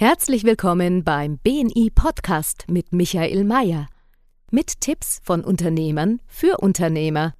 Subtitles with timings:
[0.00, 3.88] Herzlich willkommen beim BNI Podcast mit Michael Mayer.
[4.52, 7.34] Mit Tipps von Unternehmern für Unternehmer.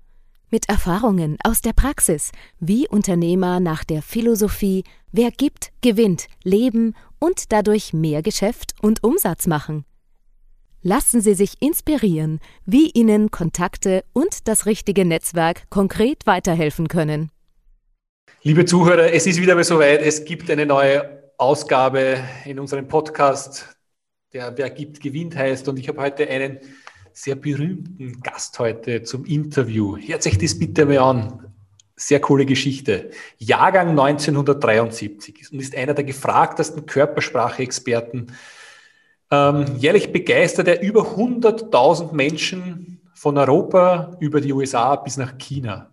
[0.51, 4.83] Mit Erfahrungen aus der Praxis, wie Unternehmer nach der Philosophie
[5.13, 9.85] Wer gibt, gewinnt, leben und dadurch mehr Geschäft und Umsatz machen.
[10.83, 17.31] Lassen Sie sich inspirieren, wie Ihnen Kontakte und das richtige Netzwerk konkret weiterhelfen können.
[18.43, 20.03] Liebe Zuhörer, es ist wieder mal soweit.
[20.03, 23.79] Es gibt eine neue Ausgabe in unserem Podcast,
[24.33, 25.69] der Wer gibt, gewinnt heißt.
[25.69, 26.59] Und ich habe heute einen
[27.13, 29.97] sehr berühmten Gast heute zum Interview.
[29.97, 31.55] Hört sich das bitte mal an.
[31.95, 33.11] Sehr coole Geschichte.
[33.39, 38.33] Jahrgang 1973 und ist einer der gefragtesten Körpersprache-Experten.
[39.31, 45.93] Ähm, jährlich begeistert er über 100.000 Menschen von Europa über die USA bis nach China.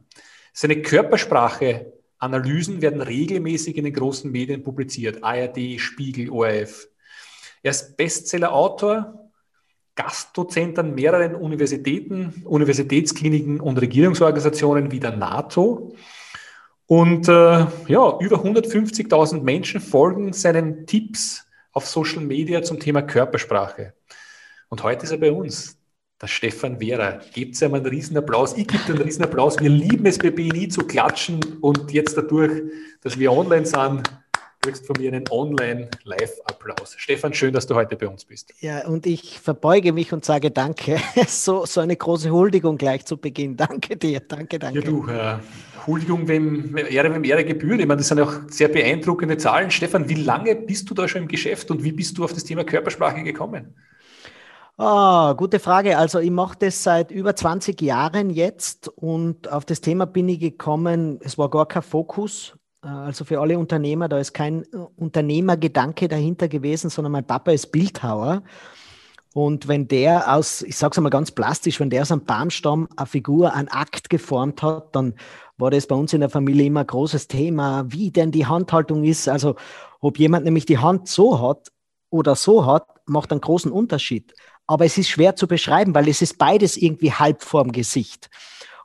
[0.54, 6.88] Seine Körpersprache Analysen werden regelmäßig in den großen Medien publiziert, ARD, Spiegel, ORF.
[7.62, 9.32] Er ist Bestseller-Autor,
[9.96, 15.96] Gastdozent an mehreren Universitäten, Universitätskliniken und Regierungsorganisationen wie der NATO.
[16.86, 17.32] Und äh,
[17.88, 23.94] ja, über 150.000 Menschen folgen seinen Tipps auf Social Media zum Thema Körpersprache.
[24.70, 25.78] Und heute ist er bei uns
[26.22, 27.20] der Stefan Wehrer.
[27.34, 28.56] Gebt ihm einen Riesenapplaus.
[28.58, 29.60] Ich gebe dir einen Riesenapplaus.
[29.60, 32.64] Wir lieben es bei BNI zu klatschen und jetzt dadurch,
[33.02, 34.10] dass wir online sind,
[34.62, 36.96] kriegst von mir einen Online-Live-Applaus.
[36.98, 38.54] Stefan, schön, dass du heute bei uns bist.
[38.62, 41.00] Ja, und ich verbeuge mich und sage Danke.
[41.28, 43.58] So, so eine große Huldigung gleich zu Beginn.
[43.58, 44.80] Danke dir, danke, danke.
[44.80, 45.38] Ja, du, äh,
[45.86, 47.80] Huldigung, wem Ehre, wem Ehre gebührt.
[47.80, 49.70] Ich meine, das sind auch sehr beeindruckende Zahlen.
[49.70, 52.44] Stefan, wie lange bist du da schon im Geschäft und wie bist du auf das
[52.44, 53.76] Thema Körpersprache gekommen?
[54.78, 55.98] Ah, gute Frage.
[55.98, 60.40] Also ich mache das seit über 20 Jahren jetzt und auf das Thema bin ich
[60.42, 62.58] gekommen, es war gar kein Fokus.
[62.84, 67.52] Äh, also für alle Unternehmer, da ist kein äh, Unternehmergedanke dahinter gewesen, sondern mein Papa
[67.52, 68.44] ist Bildhauer.
[69.34, 72.90] Und wenn der aus, ich sage es einmal ganz plastisch, wenn der aus einem Baumstamm
[72.98, 75.14] eine Figur, einen Akt geformt hat, dann
[75.58, 79.06] war das bei uns in der Familie immer ein großes Thema, wie denn die Handhaltung
[79.06, 79.30] ist.
[79.30, 79.56] Also
[80.02, 81.72] ob jemand nämlich die Hand so hat
[82.10, 84.34] oder so hat, macht einen großen Unterschied
[84.68, 88.30] aber es ist schwer zu beschreiben, weil es ist beides irgendwie halb vorm Gesicht.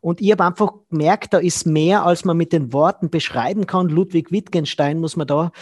[0.01, 3.89] Und ich habe einfach gemerkt, da ist mehr, als man mit den Worten beschreiben kann.
[3.89, 5.53] Ludwig Wittgenstein muss man da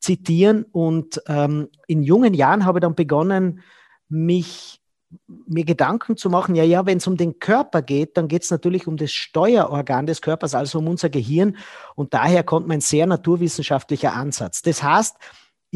[0.00, 0.66] zitieren.
[0.70, 3.62] Und ähm, in jungen Jahren habe ich dann begonnen,
[4.08, 4.82] mich
[5.26, 8.50] mir Gedanken zu machen, ja, ja, wenn es um den Körper geht, dann geht es
[8.50, 11.56] natürlich um das Steuerorgan des Körpers, also um unser Gehirn.
[11.94, 14.62] Und daher kommt mein sehr naturwissenschaftlicher Ansatz.
[14.62, 15.16] Das heißt,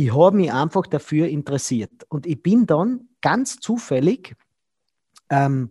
[0.03, 1.91] ich habe mich einfach dafür interessiert.
[2.09, 4.35] Und ich bin dann ganz zufällig
[5.29, 5.71] ähm,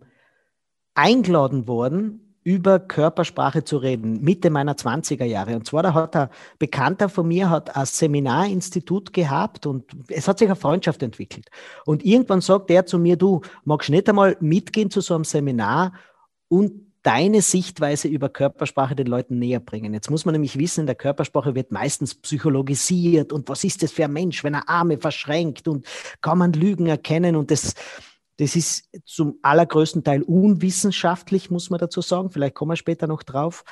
[0.94, 5.56] eingeladen worden, über Körpersprache zu reden, Mitte meiner 20er Jahre.
[5.56, 10.38] Und zwar, da hat ein Bekannter von mir hat ein Seminarinstitut gehabt und es hat
[10.38, 11.50] sich eine Freundschaft entwickelt.
[11.84, 15.92] Und irgendwann sagt er zu mir, du magst nicht einmal mitgehen zu so einem Seminar
[16.48, 19.94] und deine Sichtweise über Körpersprache den Leuten näher bringen.
[19.94, 23.92] Jetzt muss man nämlich wissen, in der Körpersprache wird meistens psychologisiert und was ist das
[23.92, 25.86] für ein Mensch, wenn er Arme verschränkt und
[26.20, 27.74] kann man Lügen erkennen und das,
[28.38, 32.30] das ist zum allergrößten Teil unwissenschaftlich, muss man dazu sagen.
[32.30, 33.64] Vielleicht kommen wir später noch drauf.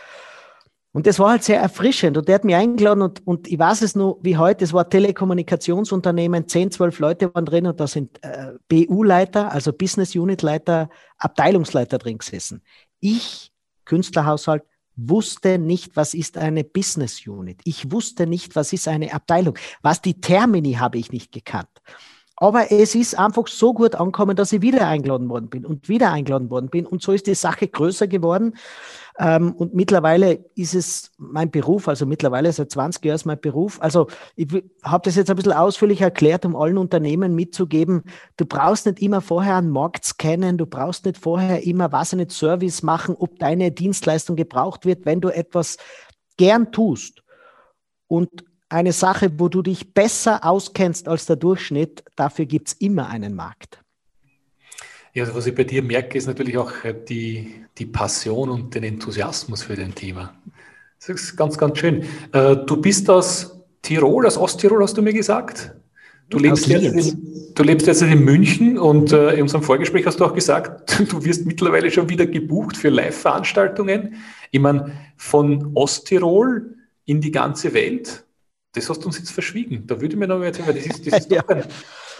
[0.92, 2.16] Und das war halt sehr erfrischend.
[2.16, 4.88] Und der hat mich eingeladen und, und ich weiß es nur wie heute, es war
[4.88, 10.88] Telekommunikationsunternehmen, 10, 12 Leute waren drin und da sind äh, BU-Leiter, also Business Unit Leiter,
[11.18, 12.62] Abteilungsleiter drin gesessen.
[13.00, 13.52] Ich,
[13.84, 14.62] Künstlerhaushalt,
[14.96, 17.60] wusste nicht, was ist eine Business Unit.
[17.64, 19.56] Ich wusste nicht, was ist eine Abteilung.
[19.80, 21.68] Was die Termini habe ich nicht gekannt.
[22.40, 26.12] Aber es ist einfach so gut angekommen, dass ich wieder eingeladen worden bin und wieder
[26.12, 26.86] eingeladen worden bin.
[26.86, 28.54] Und so ist die Sache größer geworden.
[29.20, 33.82] Ähm, und mittlerweile ist es mein Beruf, also mittlerweile seit 20 Jahren ist mein Beruf.
[33.82, 34.06] Also
[34.36, 34.46] ich
[34.84, 38.04] habe das jetzt ein bisschen ausführlich erklärt, um allen Unternehmen mitzugeben,
[38.36, 42.30] du brauchst nicht immer vorher einen Markt scannen, du brauchst nicht vorher immer, was nicht,
[42.30, 45.78] Service machen, ob deine Dienstleistung gebraucht wird, wenn du etwas
[46.36, 47.22] gern tust.
[48.06, 53.08] Und eine Sache, wo du dich besser auskennst als der Durchschnitt, dafür gibt es immer
[53.08, 53.80] einen Markt.
[55.18, 58.72] Ja, also was ich bei dir merke, ist natürlich auch äh, die, die Passion und
[58.72, 60.32] den Enthusiasmus für dein Thema.
[61.00, 62.04] Das ist ganz, ganz schön.
[62.32, 65.74] Äh, du bist aus Tirol, aus Osttirol, hast du mir gesagt?
[66.28, 70.20] Du lebst, jetzt in, du lebst jetzt in München und äh, in unserem Vorgespräch hast
[70.20, 74.14] du auch gesagt, du wirst mittlerweile schon wieder gebucht für Live-Veranstaltungen.
[74.52, 76.76] Ich meine, von Osttirol
[77.06, 78.24] in die ganze Welt
[78.72, 79.86] das hast du uns jetzt verschwiegen.
[79.86, 81.42] Da würde ich mir noch mal erzählen, weil das ist, das ist ja.
[81.48, 81.64] ein,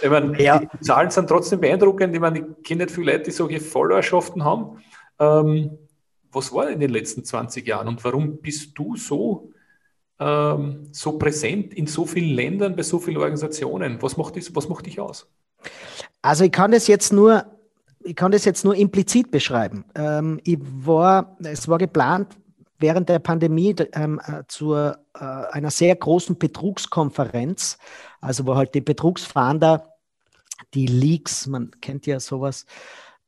[0.03, 0.59] ich meine, ja.
[0.59, 2.15] die Zahlen sind trotzdem beeindruckend.
[2.15, 4.79] Ich meine, ich kenne nicht viele Leute, die solche Followerschaften haben.
[5.19, 5.79] Ähm,
[6.31, 9.51] was war in den letzten 20 Jahren und warum bist du so
[10.21, 14.01] ähm, so präsent in so vielen Ländern, bei so vielen Organisationen?
[14.03, 15.29] Was macht, das, was macht dich aus?
[16.23, 17.45] Also ich kann das jetzt nur,
[18.01, 19.85] ich kann das jetzt nur implizit beschreiben.
[19.95, 22.37] Ähm, ich war, es war geplant,
[22.79, 27.79] während der Pandemie ähm, äh, zu äh, einer sehr großen Betrugskonferenz,
[28.21, 29.95] also wo halt die Betrugsfahnder,
[30.75, 32.67] die Leaks, man kennt ja sowas,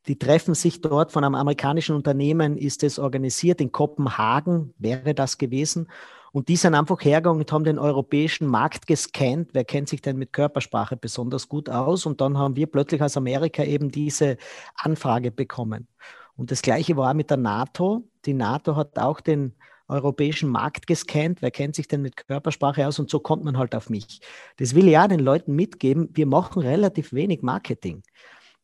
[0.06, 5.38] die treffen sich dort von einem amerikanischen Unternehmen, ist es organisiert in Kopenhagen, wäre das
[5.38, 5.88] gewesen.
[6.32, 9.50] Und die sind einfach hergegangen und haben den europäischen Markt gescannt.
[9.52, 12.06] Wer kennt sich denn mit Körpersprache besonders gut aus?
[12.06, 14.36] Und dann haben wir plötzlich aus Amerika eben diese
[14.76, 15.88] Anfrage bekommen.
[16.40, 18.08] Und das Gleiche war mit der NATO.
[18.24, 19.52] Die NATO hat auch den
[19.88, 21.42] europäischen Markt gescannt.
[21.42, 22.98] Wer kennt sich denn mit Körpersprache aus?
[22.98, 24.22] Und so kommt man halt auf mich.
[24.56, 26.08] Das will ich ja den Leuten mitgeben.
[26.14, 28.02] Wir machen relativ wenig Marketing.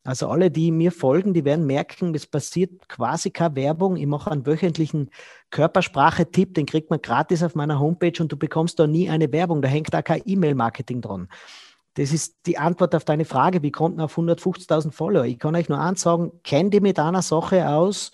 [0.04, 3.96] Also alle, die mir folgen, die werden merken, es passiert quasi keine Werbung.
[3.96, 5.10] Ich mache einen wöchentlichen
[5.50, 9.60] Körpersprache-Tipp, den kriegt man gratis auf meiner Homepage und du bekommst da nie eine Werbung.
[9.60, 11.28] Da hängt da kein E-Mail-Marketing dran.
[11.96, 15.24] Das ist die Antwort auf deine Frage, wie kommt man auf 150.000 Follower?
[15.24, 18.12] Ich kann euch nur eins sagen, kenn dich mit einer Sache aus,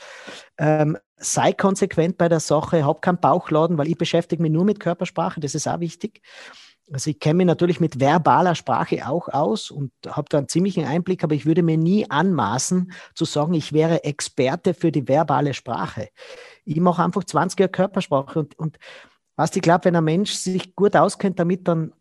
[0.56, 4.78] ähm, sei konsequent bei der Sache, hab keinen Bauchladen, weil ich beschäftige mich nur mit
[4.78, 6.22] Körpersprache, das ist auch wichtig.
[6.92, 10.84] Also ich kenne mich natürlich mit verbaler Sprache auch aus und habe da einen ziemlichen
[10.84, 15.54] Einblick, aber ich würde mir nie anmaßen zu sagen, ich wäre Experte für die verbale
[15.54, 16.08] Sprache.
[16.64, 18.78] Ich mache einfach 20 Jahre Körpersprache und, und
[19.34, 21.92] was ich glaube, wenn ein Mensch sich gut auskennt damit, dann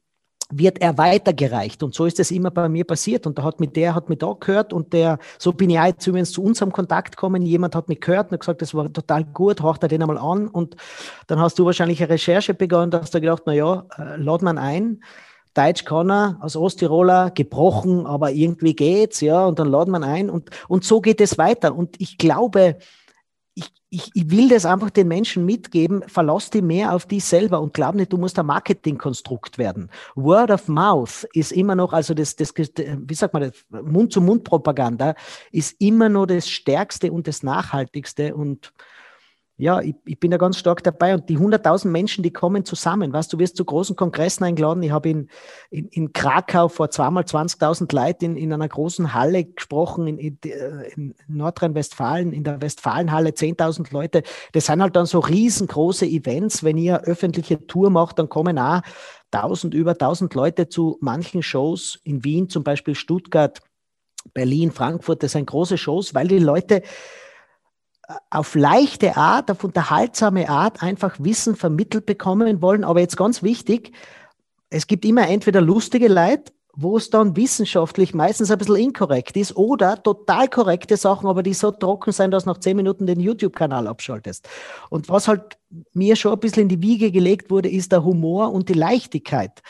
[0.51, 1.83] wird er weitergereicht.
[1.83, 3.25] Und so ist es immer bei mir passiert.
[3.25, 6.06] Und da hat mit der, hat mich da gehört und der, so bin ich jetzt
[6.06, 7.42] übrigens zu unserem Kontakt gekommen.
[7.42, 10.48] Jemand hat mich gehört und gesagt, das war total gut, horcht er den einmal an.
[10.48, 10.75] Und
[11.27, 14.42] dann hast du wahrscheinlich eine Recherche begonnen, da hast du gedacht, na ja, äh, lad
[14.42, 15.01] man ein.
[15.53, 20.30] Deutsch kann er, als Osttiroler, gebrochen, aber irgendwie geht's, ja, und dann laden man ein
[20.30, 21.75] und, und so geht es weiter.
[21.75, 22.77] Und ich glaube,
[23.53, 27.59] ich, ich, ich will das einfach den Menschen mitgeben, verlass dich mehr auf dich selber
[27.59, 29.89] und glaub nicht, du musst ein Marketingkonstrukt werden.
[30.15, 35.15] Word of Mouth ist immer noch, also das, das wie sagt man das, Mund-zu-Mund-Propaganda
[35.51, 38.71] ist immer noch das Stärkste und das Nachhaltigste und
[39.62, 43.13] ja, ich, ich, bin da ganz stark dabei und die 100.000 Menschen, die kommen zusammen.
[43.13, 44.81] Weißt du, wirst zu großen Kongressen eingeladen.
[44.81, 45.30] Ich habe in,
[45.69, 50.40] in, in, Krakau vor zweimal 20.000 Leuten in, in einer großen Halle gesprochen, in, in,
[50.96, 54.24] in Nordrhein-Westfalen, in der Westfalenhalle 10.000 Leute.
[54.54, 56.63] Das sind halt dann so riesengroße Events.
[56.63, 58.81] Wenn ihr öffentliche Tour macht, dann kommen auch
[59.31, 63.62] 1000, über 1000 Leute zu manchen Shows in Wien, zum Beispiel Stuttgart,
[64.34, 65.22] Berlin, Frankfurt.
[65.22, 66.81] Das sind große Shows, weil die Leute
[68.30, 72.84] auf leichte Art, auf unterhaltsame Art einfach Wissen vermittelt bekommen wollen.
[72.84, 73.92] Aber jetzt ganz wichtig,
[74.69, 79.56] es gibt immer entweder lustige Leute, wo es dann wissenschaftlich meistens ein bisschen inkorrekt ist
[79.58, 83.88] oder total korrekte Sachen, aber die so trocken sind, dass nach zehn Minuten den YouTube-Kanal
[83.88, 84.48] abschaltest.
[84.90, 85.58] Und was halt
[85.94, 89.62] mir schon ein bisschen in die Wiege gelegt wurde, ist der Humor und die Leichtigkeit,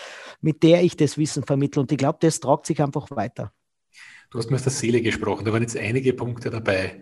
[0.42, 1.82] mit der ich das Wissen vermittle.
[1.82, 3.52] Und ich glaube, das tragt sich einfach weiter.
[4.30, 7.02] Du hast mir aus der Seele gesprochen, da waren jetzt einige Punkte dabei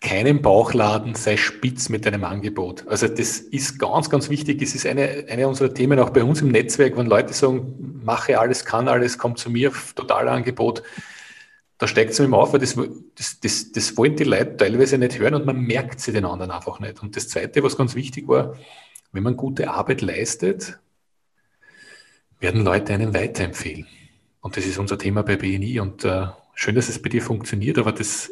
[0.00, 2.86] keinen Bauchladen, sei spitz mit deinem Angebot.
[2.88, 4.62] Also das ist ganz, ganz wichtig.
[4.62, 8.38] Es ist eine, eine unserer Themen auch bei uns im Netzwerk, wenn Leute sagen, mache
[8.38, 10.82] alles, kann alles, kommt zu mir, Totalangebot.
[11.76, 12.76] Da steigt es ihm auf, weil das,
[13.14, 16.50] das, das, das wollen die Leute teilweise nicht hören und man merkt sie den anderen
[16.50, 17.02] einfach nicht.
[17.02, 18.56] Und das Zweite, was ganz wichtig war,
[19.12, 20.78] wenn man gute Arbeit leistet,
[22.38, 23.86] werden Leute einen weiterempfehlen.
[24.40, 26.28] Und das ist unser Thema bei BNI und äh,
[26.60, 28.30] schön, dass es bei dir funktioniert, aber das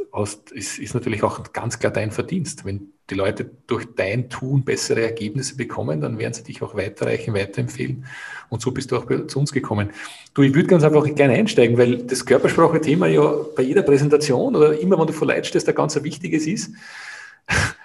[0.52, 2.66] ist, natürlich auch ganz klar dein Verdienst.
[2.66, 7.32] Wenn die Leute durch dein Tun bessere Ergebnisse bekommen, dann werden sie dich auch weiterreichen,
[7.32, 8.04] weiterempfehlen.
[8.50, 9.92] Und so bist du auch zu uns gekommen.
[10.35, 14.78] Du, ich würde ganz einfach gerne einsteigen, weil das Körpersprache-Thema ja bei jeder Präsentation oder
[14.78, 16.73] immer, wenn du vor Leid stehst, ein ganz wichtiges ist.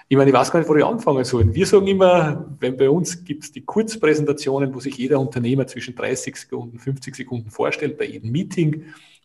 [0.10, 1.56] Ich meine, ich weiß gar nicht, wo ich anfangen soll.
[1.56, 5.96] Wir sagen immer, wenn bei uns gibt es die Kurzpräsentationen, wo sich jeder Unternehmer zwischen
[5.96, 8.84] 30 Sekunden, 50 Sekunden vorstellt, bei jedem Meeting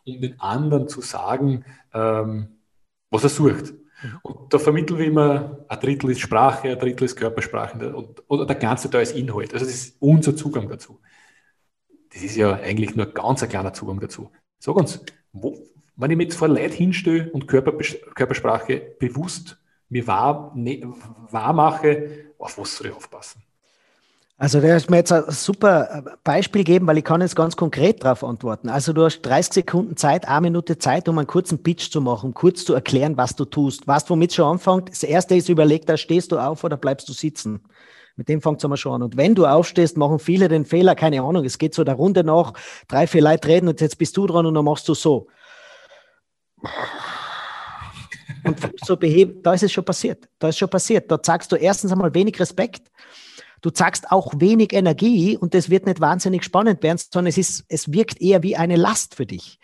[0.08, 2.58] um den anderen zu sagen, ähm,
[3.10, 3.72] was er sucht.
[4.02, 4.18] Mhm.
[4.22, 8.46] Und da vermitteln wir immer, ein Drittel ist Sprache, ein Drittel ist Körpersprache und, oder
[8.46, 9.52] der ganze Teil ist Inhalt.
[9.52, 11.00] Also das ist unser Zugang dazu.
[12.12, 14.30] Das ist ja eigentlich nur ganz ein kleiner Zugang dazu.
[14.58, 15.00] Sag uns,
[15.32, 15.58] wo,
[15.96, 20.82] wenn ich mich jetzt vor Leid hinstelle und Körpersprache bewusst mir wahr, ne,
[21.30, 23.42] wahr mache, auf was soll ich aufpassen?
[24.40, 27.57] Also der ist mir jetzt ein super äh, Beispiel geben, weil ich kann jetzt ganz
[27.57, 28.68] konkret darauf antworten.
[28.68, 32.35] Also du hast 30 Sekunden Zeit, eine Minute Zeit, um einen kurzen Pitch zu machen,
[32.35, 33.88] kurz zu erklären, was du tust.
[33.88, 34.90] Weißt, womit es schon anfängt?
[34.90, 37.64] Das erste ist überlegt, da stehst du auf oder bleibst du sitzen.
[38.14, 39.02] Mit dem fängt es einmal schon an.
[39.02, 42.23] Und wenn du aufstehst, machen viele den Fehler, keine Ahnung, es geht so der Runde
[42.23, 42.52] nach,
[42.87, 45.26] drei, vier Leute reden und jetzt bist du dran und dann machst du so.
[48.45, 50.28] Und so beheben, da ist es schon passiert.
[50.38, 51.11] Da ist schon passiert.
[51.11, 52.88] Da zeigst du erstens einmal wenig Respekt
[53.60, 57.64] Du zeigst auch wenig Energie und das wird nicht wahnsinnig spannend werden, sondern es ist,
[57.68, 59.58] es wirkt eher wie eine Last für dich.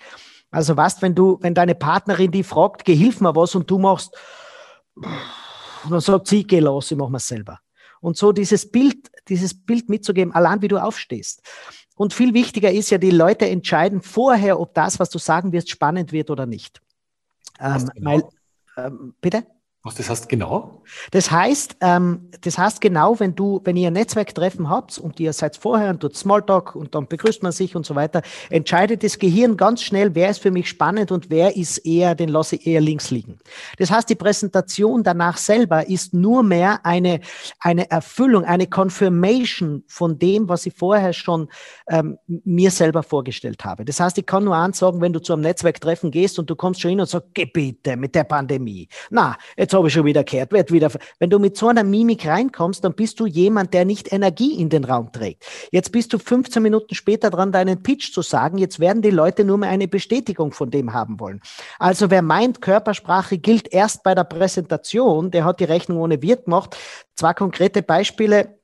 [0.50, 3.78] Also was, wenn du, wenn deine Partnerin die fragt, geh, hilf mir was und du
[3.78, 4.16] machst,
[5.88, 7.60] dann sagt sie, geh los, ich mach mir selber.
[8.00, 11.42] Und so dieses Bild, dieses Bild mitzugeben, allein wie du aufstehst.
[11.96, 15.70] Und viel wichtiger ist ja, die Leute entscheiden vorher, ob das, was du sagen wirst,
[15.70, 16.80] spannend wird oder nicht.
[17.60, 18.10] Ähm, genau.
[18.10, 18.22] weil,
[18.76, 19.46] ähm, bitte?
[19.86, 20.80] Was das heißt genau?
[21.10, 25.34] Das heißt, ähm, das heißt genau, wenn du, wenn ihr ein Netzwerktreffen habt und ihr
[25.34, 29.18] seid vorher und tut Smalltalk und dann begrüßt man sich und so weiter, entscheidet das
[29.18, 32.66] Gehirn ganz schnell, wer ist für mich spannend und wer ist eher, den lasse ich
[32.66, 33.38] eher links liegen.
[33.76, 37.20] Das heißt, die Präsentation danach selber ist nur mehr eine,
[37.60, 41.48] eine Erfüllung, eine Confirmation von dem, was ich vorher schon
[41.90, 43.84] ähm, mir selber vorgestellt habe.
[43.84, 46.56] Das heißt, ich kann nur eins sagen, wenn du zu einem Netzwerktreffen gehst und du
[46.56, 47.50] kommst schon hin und sagst, geh
[47.96, 48.88] mit der Pandemie.
[49.10, 50.90] Na, jetzt habe ich schon wieder gehört, wird wieder.
[51.18, 54.68] Wenn du mit so einer Mimik reinkommst, dann bist du jemand, der nicht Energie in
[54.68, 55.44] den Raum trägt.
[55.70, 58.58] Jetzt bist du 15 Minuten später dran, deinen Pitch zu sagen.
[58.58, 61.40] Jetzt werden die Leute nur mehr eine Bestätigung von dem haben wollen.
[61.78, 66.44] Also wer meint, Körpersprache gilt erst bei der Präsentation, der hat die Rechnung ohne Wirt
[66.44, 66.76] gemacht.
[67.16, 68.58] Zwei konkrete Beispiele.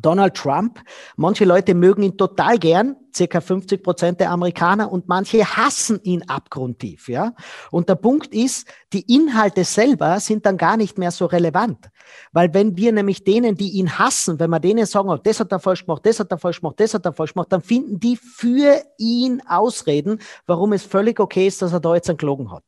[0.00, 0.80] Donald Trump.
[1.16, 6.22] Manche Leute mögen ihn total gern, circa 50 Prozent der Amerikaner, und manche hassen ihn
[6.28, 7.34] abgrundtief, ja.
[7.70, 11.90] Und der Punkt ist, die Inhalte selber sind dann gar nicht mehr so relevant.
[12.32, 15.52] Weil wenn wir nämlich denen, die ihn hassen, wenn wir denen sagen, oh, das hat
[15.52, 18.00] er falsch gemacht, das hat er falsch gemacht, das hat er falsch gemacht, dann finden
[18.00, 22.52] die für ihn Ausreden, warum es völlig okay ist, dass er da jetzt einen gelogen
[22.52, 22.64] hat.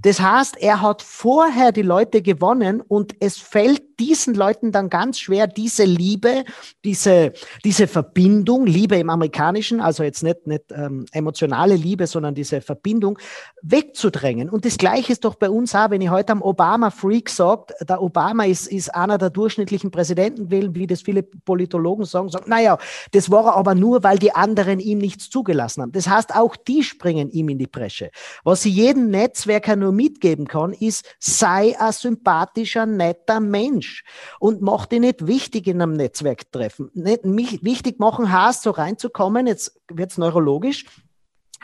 [0.00, 5.20] Das heißt, er hat vorher die Leute gewonnen und es fällt diesen Leuten dann ganz
[5.20, 6.44] schwer, diese Liebe,
[6.84, 7.32] diese,
[7.64, 13.18] diese Verbindung, Liebe im Amerikanischen, also jetzt nicht, nicht ähm, emotionale Liebe, sondern diese Verbindung
[13.62, 14.50] wegzudrängen.
[14.50, 18.02] Und das Gleiche ist doch bei uns auch, wenn ich heute am Obama-Freak sagt, der
[18.02, 22.78] Obama ist, ist einer der durchschnittlichen Präsidenten wählen, wie das viele Politologen sagen, sagen, naja,
[23.12, 25.92] das war er aber nur, weil die anderen ihm nichts zugelassen haben.
[25.92, 28.10] Das heißt, auch die springen ihm in die Bresche.
[28.44, 34.04] Was sie jedem Netzwerker nur mitgeben kann, ist, sei ein sympathischer, netter Mensch
[34.40, 36.90] und mach dich nicht wichtig in einem Netzwerktreffen.
[36.94, 40.86] Nicht wichtig machen heißt, so reinzukommen, jetzt wird's neurologisch,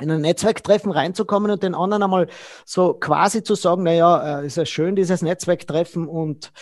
[0.01, 2.29] in ein Netzwerktreffen reinzukommen und den anderen einmal
[2.65, 6.53] so quasi zu sagen, naja, äh, ist ja schön, dieses Netzwerktreffen und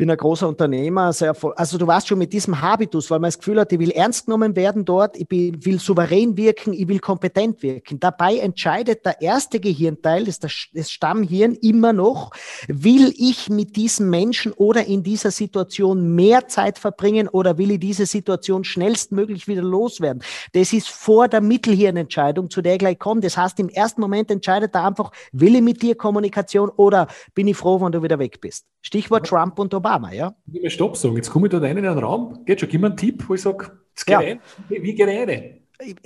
[0.00, 3.38] bin ein großer Unternehmer, sehr, also du warst schon mit diesem Habitus, weil man das
[3.38, 7.62] Gefühl hat, ich will ernst genommen werden dort, ich will souverän wirken, ich will kompetent
[7.62, 8.00] wirken.
[8.00, 12.30] Dabei entscheidet der erste Gehirnteil, das, das Stammhirn, immer noch,
[12.66, 17.80] will ich mit diesem Menschen oder in dieser Situation mehr Zeit verbringen oder will ich
[17.80, 20.22] diese Situation schnellstmöglich wieder loswerden.
[20.54, 23.20] Das ist vor der Mittelhirnentscheidung, zu der ich gleich komme.
[23.20, 27.48] Das heißt, im ersten Moment entscheidet er einfach, will ich mit dir Kommunikation oder bin
[27.48, 28.64] ich froh, wenn du wieder weg bist.
[28.80, 29.26] Stichwort.
[29.26, 29.89] Trump und Obama.
[29.90, 30.34] Obama, ja?
[30.52, 31.16] Ich will Stopp sagen.
[31.16, 32.44] Jetzt komme ich da rein in einen Raum.
[32.44, 33.72] Geht schon, gib mir einen Tipp, wo ich sage,
[34.06, 34.20] ja.
[34.68, 35.56] wie geht rein?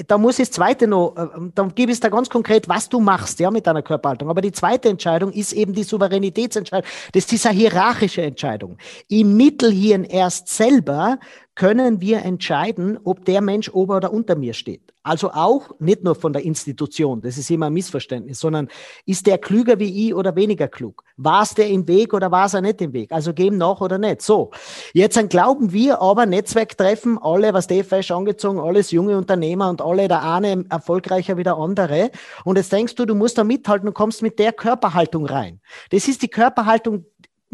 [0.07, 3.01] da muss ich das zweite noch, äh, dann gebe ich da ganz konkret, was du
[3.01, 4.29] machst, ja, mit deiner Körperhaltung.
[4.31, 6.89] Aber die zweite Entscheidung ist eben die Souveränitätsentscheidung.
[7.13, 8.79] Das ist eine hierarchische Entscheidung.
[9.09, 11.19] Im Mittelhirn erst selber
[11.55, 14.93] können wir entscheiden, ob der Mensch ober oder unter mir steht.
[15.07, 18.69] Also auch nicht nur von der Institution, das ist immer ein Missverständnis, sondern
[19.05, 21.05] ist der klüger wie ich oder weniger klug?
[21.19, 23.13] War es der im Weg oder war es er nicht im Weg?
[23.13, 24.23] Also geben nach oder nicht.
[24.23, 24.51] So,
[24.95, 29.83] jetzt dann glauben wir aber, Netzwerktreffen, alle, was der fesch angezogen, alles junge Unternehmer und
[29.83, 32.11] alle, der eine erfolgreicher wie der andere.
[32.45, 35.61] Und jetzt denkst du, du musst da mithalten und kommst mit der Körperhaltung rein.
[35.91, 37.05] Das ist die Körperhaltung,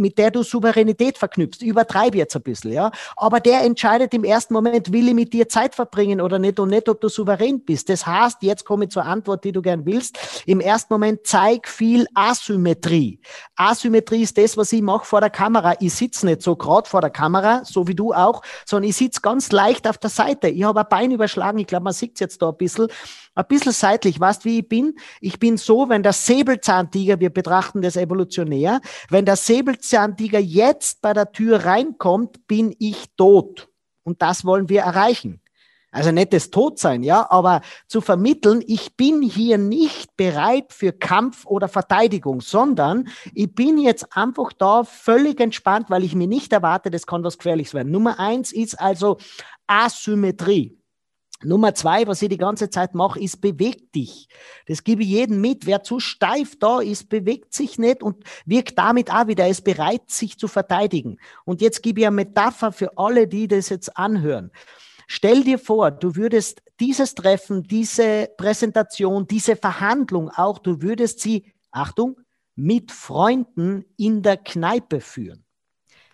[0.00, 1.62] mit der du Souveränität verknüpfst.
[1.62, 2.90] Übertreib jetzt ein bisschen, ja.
[3.16, 6.70] Aber der entscheidet im ersten Moment, will ich mit dir Zeit verbringen oder nicht und
[6.70, 7.88] nicht, ob du souverän bist.
[7.88, 10.18] Das heißt, jetzt komme ich zur Antwort, die du gern willst.
[10.46, 13.20] Im ersten Moment zeig viel Asymmetrie.
[13.56, 15.74] Asymmetrie ist das, was ich mache vor der Kamera.
[15.80, 19.20] Ich sitze nicht so gerade vor der Kamera, so wie du auch, sondern ich sitze
[19.20, 20.48] ganz leicht auf der Seite.
[20.48, 21.58] Ich habe ein Bein überschlagen.
[21.58, 22.88] Ich glaube, man sieht es jetzt da ein bisschen
[23.34, 24.18] ein bisschen seitlich.
[24.18, 24.94] Weißt wie ich bin?
[25.20, 31.12] Ich bin so, wenn der Säbelzahntiger, wir betrachten das evolutionär, wenn der Säbelzahntiger jetzt bei
[31.12, 33.68] der Tür reinkommt, bin ich tot.
[34.02, 35.40] Und das wollen wir erreichen.
[35.92, 41.44] Also nicht das Todsein, ja, aber zu vermitteln, ich bin hier nicht bereit für Kampf
[41.46, 46.92] oder Verteidigung, sondern ich bin jetzt einfach da völlig entspannt, weil ich mir nicht erwarte,
[46.92, 47.90] das kann was Gefährliches werden.
[47.90, 49.18] Nummer eins ist also
[49.66, 50.79] Asymmetrie.
[51.42, 54.28] Nummer zwei, was ich die ganze Zeit mache, ist beweg dich.
[54.66, 55.66] Das gebe ich jedem mit.
[55.66, 59.64] Wer zu steif da ist, bewegt sich nicht und wirkt damit auch wieder, er ist
[59.64, 61.18] bereit, sich zu verteidigen.
[61.44, 64.50] Und jetzt gebe ich eine Metapher für alle, die das jetzt anhören.
[65.06, 71.52] Stell dir vor, du würdest dieses Treffen, diese Präsentation, diese Verhandlung auch, du würdest sie,
[71.70, 72.20] Achtung,
[72.54, 75.44] mit Freunden in der Kneipe führen.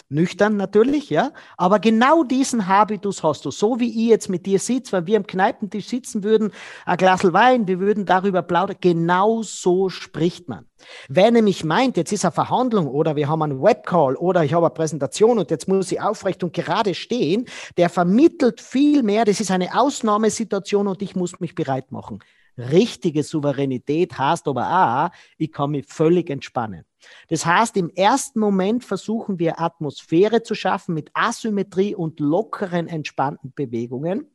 [0.08, 1.32] Nüchtern natürlich, ja.
[1.56, 3.50] Aber genau diesen Habitus hast du.
[3.50, 6.52] So wie ich jetzt mit dir sitze, wenn wir am Kneipentisch sitzen würden,
[6.84, 8.76] ein Glas Wein, wir würden darüber plaudern.
[8.80, 10.66] Genau so spricht man.
[11.08, 14.66] Wer nämlich meint, jetzt ist eine Verhandlung oder wir haben einen Webcall oder ich habe
[14.66, 17.46] eine Präsentation und jetzt muss ich aufrecht und gerade stehen,
[17.76, 19.24] der vermittelt viel mehr.
[19.24, 22.20] Das ist eine Ausnahmesituation und ich muss mich bereit machen.
[22.58, 26.84] Richtige Souveränität heißt aber auch, ich kann mich völlig entspannen.
[27.28, 33.52] Das heißt, im ersten Moment versuchen wir Atmosphäre zu schaffen mit Asymmetrie und lockeren, entspannten
[33.52, 34.30] Bewegungen.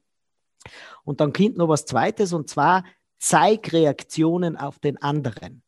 [1.03, 2.83] Und dann kommt noch was Zweites und zwar
[3.19, 5.63] Zeigreaktionen auf den anderen.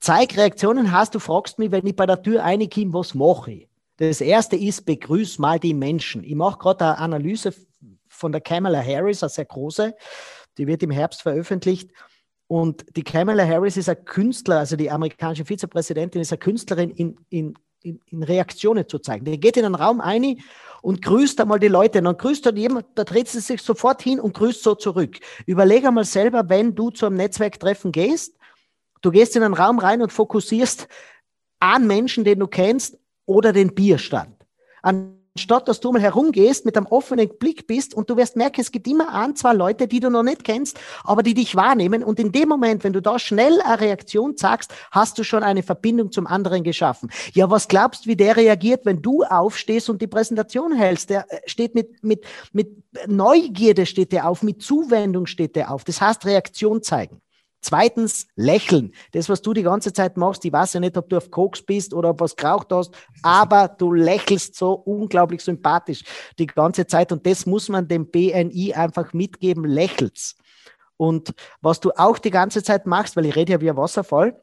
[0.00, 3.68] Zeigreaktionen heißt, du fragst mich, wenn ich bei der Tür reinkomme, was mache ich?
[3.98, 6.24] Das erste ist, begrüß mal die Menschen.
[6.24, 7.54] Ich mache gerade eine Analyse
[8.08, 9.94] von der Kamala Harris, eine sehr große.
[10.56, 11.90] Die wird im Herbst veröffentlicht.
[12.50, 17.16] Und die Kamala Harris ist ein Künstler, also die amerikanische Vizepräsidentin ist eine Künstlerin in,
[17.28, 19.24] in, in, in Reaktionen zu zeigen.
[19.24, 20.40] Die geht in einen Raum ein
[20.82, 21.98] und grüßt einmal die Leute.
[21.98, 25.18] Und dann grüßt dann jemand, da dreht sie sich sofort hin und grüßt so zurück.
[25.46, 28.36] Überlege einmal selber, wenn du zu einem Netzwerktreffen gehst,
[29.00, 30.88] du gehst in einen Raum rein und fokussierst
[31.60, 34.34] an Menschen, den du kennst oder den Bierstand.
[34.82, 38.60] An Anstatt dass du mal herumgehst, mit einem offenen Blick bist und du wirst merken,
[38.60, 42.02] es gibt immer ein, zwei Leute, die du noch nicht kennst, aber die dich wahrnehmen.
[42.02, 45.62] Und in dem Moment, wenn du da schnell eine Reaktion sagst, hast du schon eine
[45.62, 47.10] Verbindung zum anderen geschaffen.
[47.32, 51.10] Ja, was glaubst, wie der reagiert, wenn du aufstehst und die Präsentation hältst?
[51.10, 55.84] Der äh, steht mit, mit, mit Neugierde steht der auf, mit Zuwendung steht der auf.
[55.84, 57.20] Das heißt, Reaktion zeigen.
[57.62, 58.92] Zweitens, lächeln.
[59.12, 61.62] Das, was du die ganze Zeit machst, ich weiß ja nicht, ob du auf Koks
[61.62, 66.02] bist oder ob was geraucht hast, aber du lächelst so unglaublich sympathisch
[66.38, 70.36] die ganze Zeit und das muss man dem BNI einfach mitgeben, lächelt's.
[70.96, 74.40] Und was du auch die ganze Zeit machst, weil ich rede ja wie ein Wasserfall,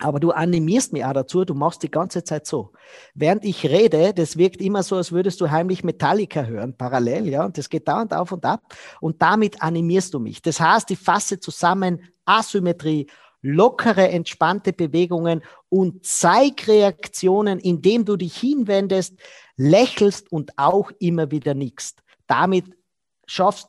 [0.00, 2.72] aber du animierst mich auch dazu, du machst die ganze Zeit so.
[3.14, 7.44] Während ich rede, das wirkt immer so, als würdest du heimlich Metallica hören, parallel, ja,
[7.44, 8.62] und das geht dauernd auf und ab.
[9.00, 10.42] Und damit animierst du mich.
[10.42, 13.06] Das heißt, ich fasse zusammen Asymmetrie,
[13.42, 19.14] lockere, entspannte Bewegungen und Zeigreaktionen, indem du dich hinwendest,
[19.56, 22.02] lächelst und auch immer wieder nickst.
[22.26, 22.64] Damit
[23.26, 23.68] schaffst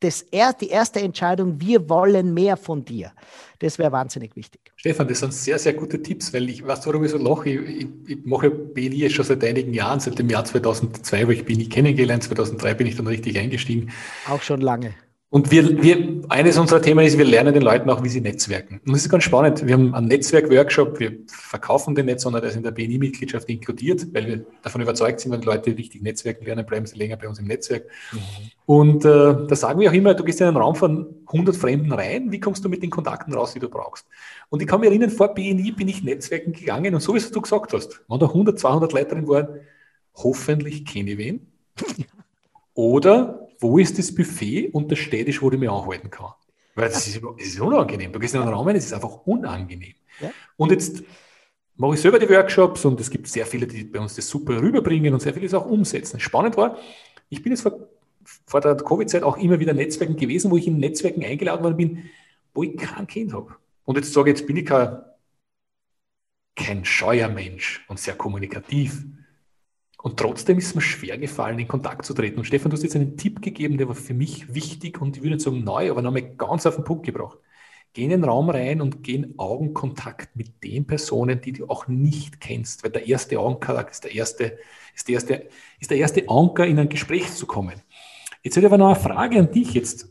[0.00, 3.12] das er, die erste Entscheidung, wir wollen mehr von dir.
[3.58, 4.60] Das wäre wahnsinnig wichtig.
[4.76, 7.50] Stefan, das sind sehr, sehr gute Tipps, weil ich weiß, warum ich so lache.
[7.50, 11.44] Ich, ich, ich mache BNI schon seit einigen Jahren, seit dem Jahr 2002, wo ich
[11.44, 12.24] BNI kennengelernt.
[12.24, 13.92] 2003 bin ich dann richtig eingestiegen.
[14.26, 14.94] Auch schon lange.
[15.32, 18.80] Und wir, wir, eines unserer Themen ist, wir lernen den Leuten auch, wie sie netzwerken.
[18.84, 19.64] Und das ist ganz spannend.
[19.64, 24.12] Wir haben einen Netzwerk-Workshop, wir verkaufen den nicht, sondern der ist in der BNI-Mitgliedschaft inkludiert,
[24.12, 27.38] weil wir davon überzeugt sind, wenn Leute richtig Netzwerken lernen, bleiben sie länger bei uns
[27.38, 27.84] im Netzwerk.
[28.10, 28.18] Mhm.
[28.66, 31.92] Und äh, da sagen wir auch immer, du gehst in einen Raum von 100 Fremden
[31.92, 34.06] rein, wie kommst du mit den Kontakten raus, die du brauchst?
[34.48, 37.40] Und ich kann mich erinnern, vor BNI bin ich Netzwerken gegangen und so, wie du
[37.40, 39.60] gesagt hast, wenn da 100, 200 Leute drin waren,
[40.16, 41.46] hoffentlich kenne ich wen.
[42.74, 46.32] Oder wo ist das Buffet und der Städtisch, wo ich mich anhalten kann?
[46.74, 48.12] Weil das ist, das ist unangenehm.
[48.12, 49.94] Du gehst in einen Raum rein, es ist einfach unangenehm.
[50.20, 50.30] Ja.
[50.56, 51.02] Und jetzt
[51.76, 54.60] mache ich selber die Workshops und es gibt sehr viele, die bei uns das super
[54.60, 56.20] rüberbringen und sehr viele es auch umsetzen.
[56.20, 56.78] Spannend war,
[57.28, 57.88] ich bin jetzt vor,
[58.46, 62.10] vor der Covid-Zeit auch immer wieder Netzwerken gewesen, wo ich in Netzwerken eingeladen worden bin,
[62.54, 63.56] wo ich kein Kind habe.
[63.84, 65.02] Und jetzt sage ich, jetzt bin ich kein,
[66.54, 69.04] kein scheuer Mensch und sehr kommunikativ.
[70.02, 72.38] Und trotzdem ist es mir schwer gefallen, in Kontakt zu treten.
[72.38, 75.22] Und Stefan, du hast jetzt einen Tipp gegeben, der war für mich wichtig und ich
[75.22, 77.38] würde nicht sagen neu, aber nochmal ganz auf den Punkt gebracht.
[77.92, 81.86] Geh in den Raum rein und geh in Augenkontakt mit den Personen, die du auch
[81.88, 84.58] nicht kennst, weil der erste Augenkontakt ist der erste,
[84.94, 85.48] ist der erste,
[85.80, 87.82] ist der erste Anker, in ein Gespräch zu kommen.
[88.42, 89.74] Jetzt hätte ich aber noch eine Frage an dich.
[89.74, 90.08] Jetzt,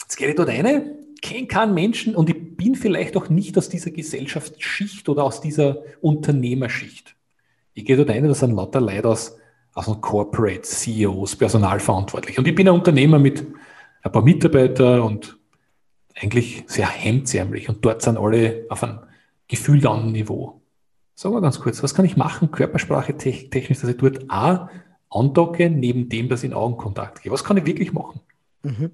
[0.00, 3.68] jetzt gehe ich dort rein, kenne keinen Menschen und ich bin vielleicht auch nicht aus
[3.68, 7.17] dieser Gesellschaftsschicht oder aus dieser Unternehmerschicht.
[7.78, 9.36] Ich gehe dort ein, das sind lauter Leute aus,
[9.72, 12.36] aus einem Corporate, CEOs, personalverantwortlich.
[12.36, 13.46] Und ich bin ein Unternehmer mit
[14.02, 15.38] ein paar Mitarbeitern und
[16.16, 17.68] eigentlich sehr hemdsärmlich.
[17.68, 18.98] Und dort sind alle auf einem
[19.46, 20.60] gefühlt anderen Niveau.
[21.14, 24.68] Sagen wir ganz kurz, was kann ich machen, Körpersprache technisch, dass ich dort auch
[25.08, 27.30] andocke, neben dem, dass ich in Augenkontakt gehe?
[27.30, 28.20] Was kann ich wirklich machen?
[28.64, 28.90] Mhm.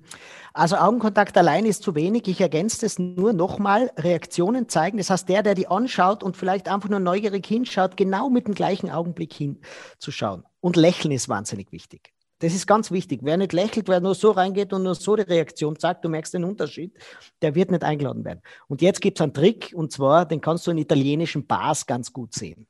[0.57, 2.29] Also Augenkontakt allein ist zu wenig.
[2.29, 4.99] Ich ergänze das nur nochmal, Reaktionen zeigen.
[4.99, 8.55] Das heißt, der, der die anschaut und vielleicht einfach nur neugierig hinschaut, genau mit dem
[8.55, 10.45] gleichen Augenblick hinzuschauen.
[10.61, 12.15] Und Lächeln ist wahnsinnig wichtig.
[12.39, 13.21] Das ist ganz wichtig.
[13.25, 16.35] Wer nicht lächelt, wer nur so reingeht und nur so die Reaktion zeigt, du merkst
[16.35, 16.97] den Unterschied,
[17.43, 18.41] der wird nicht eingeladen werden.
[18.69, 22.13] Und jetzt gibt es einen Trick, und zwar, den kannst du in italienischen Bars ganz
[22.13, 22.69] gut sehen.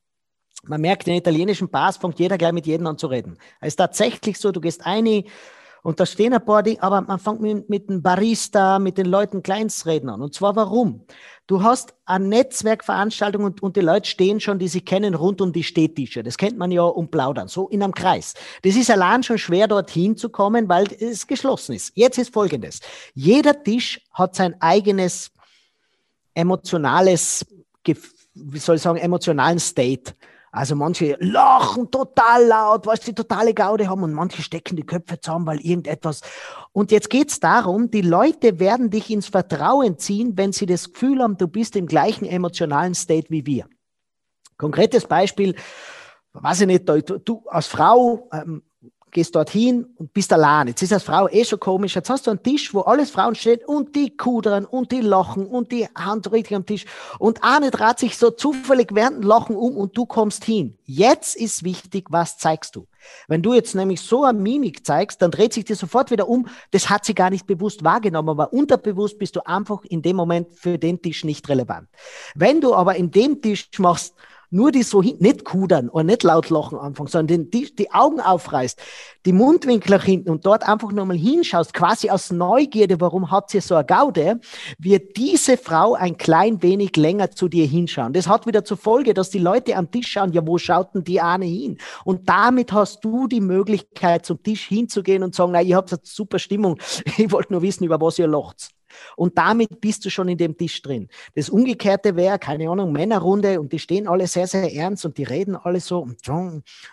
[0.62, 3.37] Man merkt, in italienischen Bars fängt jeder gleich mit jedem an zu reden.
[3.61, 5.25] Es ist tatsächlich so, du gehst eine
[5.85, 9.05] Und da stehen ein paar Dinge, aber man fängt mit, mit dem Barista, mit den
[9.05, 10.23] Leuten Kleinstreden an.
[10.23, 11.03] Und zwar warum?
[11.47, 15.53] Du hast eine Netzwerkveranstaltung und, und die Leute stehen schon, die sie kennen, rund um
[15.53, 16.23] die Städtische.
[16.23, 18.33] Das kennt man ja um Plaudern, so in einem Kreis.
[18.62, 21.92] Das ist allein schon schwer, dorthin zu kommen, weil es geschlossen ist.
[21.94, 22.81] Jetzt ist Folgendes.
[23.12, 25.33] Jeder Tisch hat sein eigenes
[26.33, 27.44] emotionales,
[27.85, 30.14] wie soll ich sagen, emotionalen State.
[30.55, 35.19] Also manche lachen total laut, was die totale Gaude haben und manche stecken die Köpfe
[35.19, 36.21] zusammen, weil irgendetwas.
[36.71, 41.21] Und jetzt geht's darum, die Leute werden dich ins Vertrauen ziehen, wenn sie das Gefühl
[41.21, 43.67] haben, du bist im gleichen emotionalen State wie wir.
[44.57, 45.57] Konkretes Beispiel,
[46.35, 48.62] weiß ich nicht, du, du als Frau ähm,
[49.14, 50.66] gehst dorthin und bist allein.
[50.66, 51.94] Jetzt ist als Frau eh schon komisch.
[51.94, 55.46] Jetzt hast du einen Tisch, wo alles Frauen stehen und die kudern und die lachen
[55.46, 56.85] und die Hand richtig am Tisch.
[57.18, 60.77] Und eine dreht sich so zufällig während dem Lachen um und du kommst hin.
[60.85, 62.87] Jetzt ist wichtig, was zeigst du?
[63.29, 66.48] Wenn du jetzt nämlich so eine Mimik zeigst, dann dreht sich dir sofort wieder um.
[66.72, 70.53] Das hat sie gar nicht bewusst wahrgenommen, aber unterbewusst bist du einfach in dem Moment
[70.53, 71.88] für den Tisch nicht relevant.
[72.35, 74.14] Wenn du aber in dem Tisch machst,
[74.55, 78.21] nur die so hin, nicht kudern und nicht laut lachen anfangen, sondern die, die Augen
[78.21, 78.81] aufreißt,
[79.27, 83.61] die Mundwinkel nach hinten und dort einfach nochmal hinschaust, quasi aus Neugierde, warum hat sie
[83.61, 84.40] so eine Gaude,
[84.79, 88.12] wird diese Frau ein klein wenig länger zu dir hinschauen.
[88.12, 91.03] Das hat wieder zur Folge, dass die Leute am Tisch schauen, ja, wo schaut denn
[91.03, 91.79] die eine hin?
[92.05, 96.01] Und damit hast du die Möglichkeit, zum Tisch hinzugehen und sagen, na, ihr habt eine
[96.05, 96.79] super Stimmung,
[97.19, 98.71] ich wollte nur wissen, über was ihr lacht.
[99.17, 101.09] Und damit bist du schon in dem Tisch drin.
[101.35, 105.25] Das Umgekehrte wäre, keine Ahnung, Männerrunde und die stehen alle sehr, sehr ernst und die
[105.25, 106.19] reden alle so und,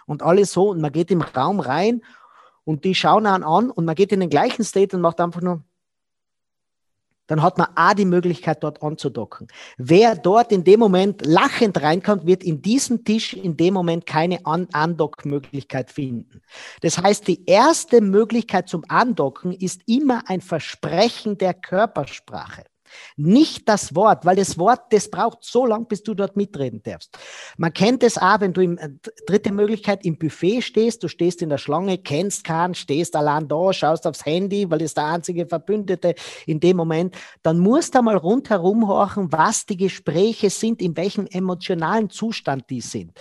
[0.06, 2.02] und alles so und man geht im Raum rein
[2.64, 5.42] und die schauen einen an und man geht in den gleichen State und macht einfach
[5.42, 5.64] nur
[7.32, 9.48] dann hat man auch die Möglichkeit, dort anzudocken.
[9.78, 14.46] Wer dort in dem Moment lachend reinkommt, wird in diesem Tisch in dem Moment keine
[14.46, 16.42] An Andockmöglichkeit finden.
[16.82, 22.66] Das heißt, die erste Möglichkeit zum Andocken ist immer ein Versprechen der Körpersprache.
[23.16, 27.18] Nicht das Wort, weil das Wort, das braucht so lang, bis du dort mitreden darfst.
[27.58, 28.90] Man kennt es auch, wenn du im, äh,
[29.26, 33.74] dritte Möglichkeit im Buffet stehst, du stehst in der Schlange, kennst keinen, stehst allein da,
[33.74, 38.18] schaust aufs Handy, weil das der einzige Verbündete in dem Moment, dann musst du mal
[38.18, 43.12] rundherum horchen, was die Gespräche sind, in welchem emotionalen Zustand die sind.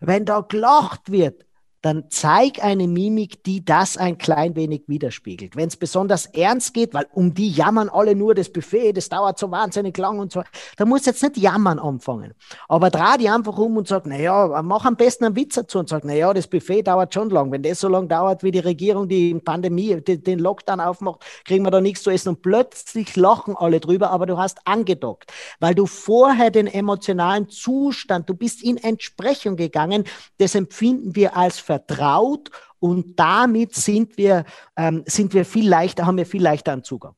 [0.00, 1.44] Wenn da gelacht wird,
[1.84, 5.54] dann zeig eine Mimik, die das ein klein wenig widerspiegelt.
[5.54, 9.38] Wenn es besonders ernst geht, weil um die jammern alle nur das Buffet, das dauert
[9.38, 10.42] so wahnsinnig lang und so,
[10.78, 12.32] dann musst du jetzt nicht jammern anfangen.
[12.68, 15.90] Aber dreh die einfach um und sag, naja, mach am besten einen Witz dazu und
[15.90, 17.52] sag, naja, das Buffet dauert schon lang.
[17.52, 21.64] Wenn das so lang dauert, wie die Regierung die Pandemie, die, den Lockdown aufmacht, kriegen
[21.64, 25.74] wir da nichts zu essen und plötzlich lachen alle drüber, aber du hast angedockt, weil
[25.74, 30.04] du vorher den emotionalen Zustand, du bist in Entsprechung gegangen,
[30.38, 34.44] das empfinden wir als Ver vertraut und damit sind wir,
[34.76, 37.14] ähm, sind wir viel leichter, haben wir viel leichter einen Zugang.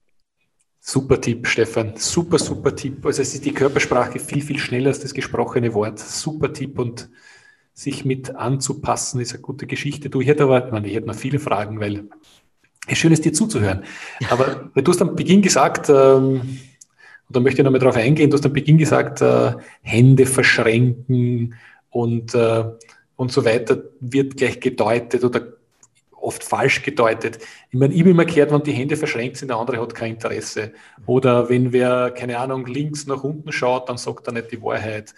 [0.81, 1.95] Super Tipp, Stefan.
[1.97, 3.05] Super, super Tipp.
[3.05, 5.99] Also es ist die Körpersprache viel, viel schneller als das gesprochene Wort.
[5.99, 7.11] Super Tipp und
[7.75, 10.09] sich mit anzupassen ist eine gute Geschichte.
[10.09, 12.09] Du, ich hätte aber, ich hätte noch viele Fragen, weil
[12.87, 13.83] es schön ist, dir zuzuhören.
[14.31, 16.41] Aber du hast am Beginn gesagt, ähm,
[17.29, 21.55] und da möchte ich nochmal drauf eingehen, du hast am Beginn gesagt, äh, Hände verschränken
[21.91, 22.65] und äh,
[23.17, 25.57] und so weiter wird gleich gedeutet oder
[26.27, 27.39] oft falsch gedeutet.
[27.71, 30.15] Ich meine, ich habe immer gehört, wenn die Hände verschränkt sind, der andere hat kein
[30.15, 30.73] Interesse.
[31.07, 35.15] Oder wenn wer, keine Ahnung, links nach unten schaut, dann sagt er nicht die Wahrheit.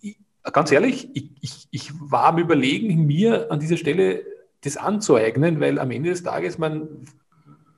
[0.00, 0.16] Ich,
[0.52, 4.22] ganz ehrlich, ich, ich, ich war am Überlegen, mir an dieser Stelle
[4.62, 6.88] das anzueignen, weil am Ende des Tages man,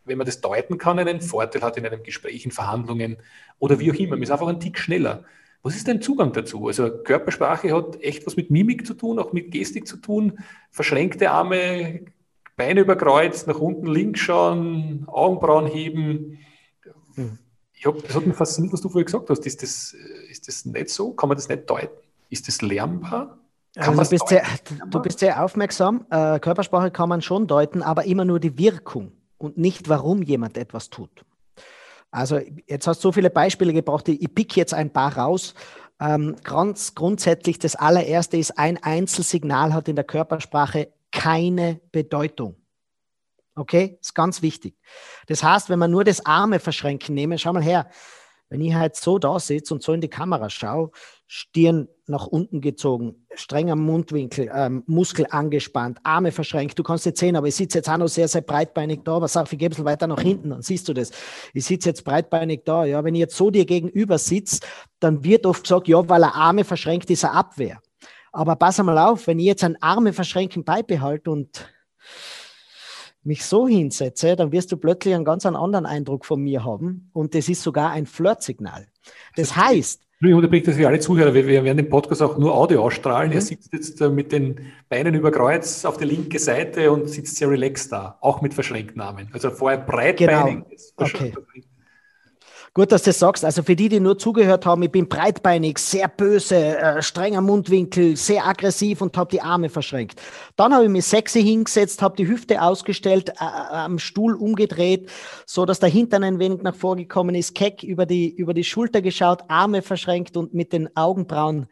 [0.04, 3.16] wenn man das deuten kann, einen Vorteil hat in einem Gespräch, in Verhandlungen
[3.58, 4.10] oder wie auch immer.
[4.10, 5.24] Man ist einfach ein Tick schneller.
[5.62, 6.66] Was ist dein Zugang dazu?
[6.66, 10.38] Also Körpersprache hat echt was mit Mimik zu tun, auch mit Gestik zu tun.
[10.70, 12.06] Verschränkte Arme,
[12.56, 16.38] Beine überkreuzt, nach unten links schauen, Augenbrauen heben.
[17.14, 17.38] Hm.
[17.74, 19.46] Ich hab, das hat mich fasziniert, was du vorher gesagt hast.
[19.46, 19.94] Ist das,
[20.30, 21.12] ist das nicht so?
[21.12, 21.96] Kann man das nicht deuten?
[22.28, 23.38] Ist das lernbar?
[23.76, 24.44] Also du, bist sehr,
[24.90, 26.04] du bist sehr aufmerksam.
[26.10, 30.58] Äh, Körpersprache kann man schon deuten, aber immer nur die Wirkung und nicht, warum jemand
[30.58, 31.24] etwas tut.
[32.10, 35.54] Also jetzt hast du so viele Beispiele gebracht, ich pick jetzt ein paar raus.
[36.00, 42.56] Ähm, ganz grundsätzlich, das allererste ist, ein Einzelsignal hat in der Körpersprache keine Bedeutung.
[43.54, 44.76] Okay, ist ganz wichtig.
[45.26, 47.90] Das heißt, wenn man nur das Arme verschränken nehme, schau mal her,
[48.50, 50.90] wenn ich halt so da sitze und so in die Kamera schaue,
[51.26, 56.76] Stirn nach unten gezogen, strenger Mundwinkel, ähm, Muskel angespannt, Arme verschränkt.
[56.76, 59.14] Du kannst jetzt sehen, aber ich sitze jetzt auch noch sehr, sehr breitbeinig da.
[59.14, 61.12] Aber sag, ich ein bisschen weiter nach hinten, dann siehst du das.
[61.54, 62.84] Ich sitze jetzt breitbeinig da.
[62.84, 64.60] Ja, wenn ich jetzt so dir gegenüber sitze,
[64.98, 67.80] dann wird oft gesagt, ja, weil er Arme verschränkt, ist er Abwehr.
[68.32, 71.68] Aber pass einmal auf, wenn ich jetzt ein Arme verschränken beibehalte und
[73.22, 77.34] mich so hinsetze, dann wirst du plötzlich einen ganz anderen Eindruck von mir haben und
[77.34, 78.86] das ist sogar ein Flirtsignal.
[79.36, 81.32] Das heißt, ich unterbreche das für alle Zuhörer.
[81.32, 83.30] Wir, werden den Podcast auch nur Audio ausstrahlen.
[83.30, 83.36] Mhm.
[83.36, 87.36] Er sitzt jetzt äh, mit den Beinen über Kreuz auf der linken Seite und sitzt
[87.36, 89.28] sehr relaxed da, auch mit verschränkten Armen.
[89.32, 90.64] Also vorher breitbeinig.
[90.66, 91.08] Genau.
[91.08, 91.32] Okay.
[92.72, 93.44] Gut, dass du das sagst.
[93.44, 98.16] Also für die, die nur zugehört haben, ich bin breitbeinig, sehr böse, äh, strenger Mundwinkel,
[98.16, 100.22] sehr aggressiv und habe die Arme verschränkt.
[100.54, 105.10] Dann habe ich mich sexy hingesetzt, habe die Hüfte ausgestellt, äh, äh, am Stuhl umgedreht,
[105.46, 109.02] so dass der Hintern ein wenig nach vorgekommen ist, keck über die, über die Schulter
[109.02, 111.66] geschaut, Arme verschränkt und mit den Augenbrauen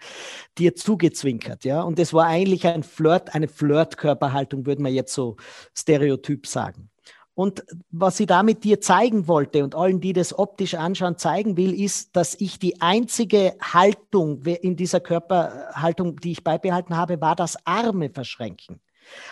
[0.59, 1.65] dir zugezwinkert.
[1.65, 1.83] Ja?
[1.83, 5.37] Und das war eigentlich ein Flirt, eine Flirtkörperhaltung, würde man jetzt so
[5.75, 6.91] stereotyp sagen.
[7.39, 11.73] Und was ich damit dir zeigen wollte und allen, die das optisch anschauen, zeigen will,
[11.73, 17.57] ist, dass ich die einzige Haltung in dieser Körperhaltung, die ich beibehalten habe, war das
[17.65, 18.81] Arme verschränken.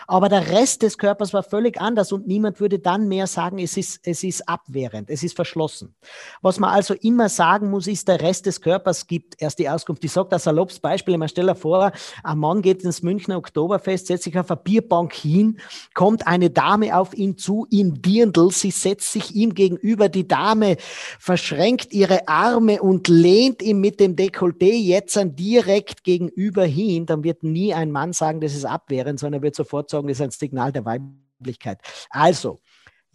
[0.06, 3.76] Aber der Rest des Körpers war völlig anders und niemand würde dann mehr sagen, es
[3.76, 5.94] ist, es ist abwehrend, es ist verschlossen.
[6.42, 10.04] Was man also immer sagen muss, ist, der Rest des Körpers gibt erst die Auskunft.
[10.04, 14.24] Ich sage das saloppes Beispiel, man stelle vor, ein Mann geht ins Münchner Oktoberfest, setzt
[14.24, 15.58] sich auf eine Bierbank hin,
[15.94, 20.76] kommt eine Dame auf ihn zu, in Dirndl, sie setzt sich ihm gegenüber, die Dame
[21.18, 27.42] verschränkt ihre Arme und lehnt ihm mit dem Dekolleté jetzt direkt gegenüber hin, dann wird
[27.42, 30.84] nie ein Mann sagen, das ist abwehrend, sondern wird so das ist ein Signal der
[30.84, 31.78] Weiblichkeit.
[32.10, 32.60] Also,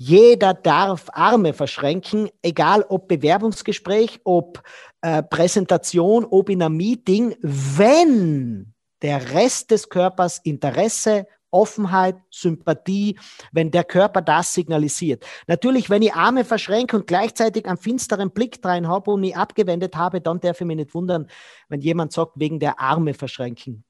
[0.03, 4.63] jeder darf Arme verschränken, egal ob Bewerbungsgespräch, ob
[5.01, 13.19] äh, Präsentation, ob in einem Meeting, wenn der Rest des Körpers Interesse, Offenheit, Sympathie,
[13.51, 15.23] wenn der Körper das signalisiert.
[15.47, 19.95] Natürlich, wenn ich Arme verschränke und gleichzeitig einen finsteren Blick rein habe und ich abgewendet
[19.95, 21.27] habe, dann darf ich mich nicht wundern,
[21.69, 23.83] wenn jemand sagt, wegen der Arme verschränken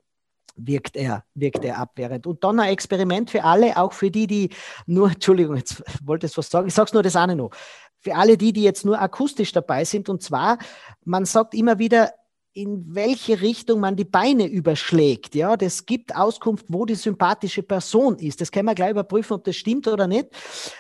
[0.55, 2.27] wirkt er, wirkt er abwehrend.
[2.27, 4.49] Und dann ein Experiment für alle, auch für die, die
[4.85, 7.51] nur, Entschuldigung, jetzt wollte ich was sagen, ich sage es nur das eine noch.
[7.99, 10.57] Für alle die, die jetzt nur akustisch dabei sind, und zwar,
[11.05, 12.11] man sagt immer wieder,
[12.53, 15.35] in welche Richtung man die Beine überschlägt.
[15.35, 18.41] Ja, das gibt Auskunft, wo die sympathische Person ist.
[18.41, 20.27] Das können wir gleich überprüfen, ob das stimmt oder nicht.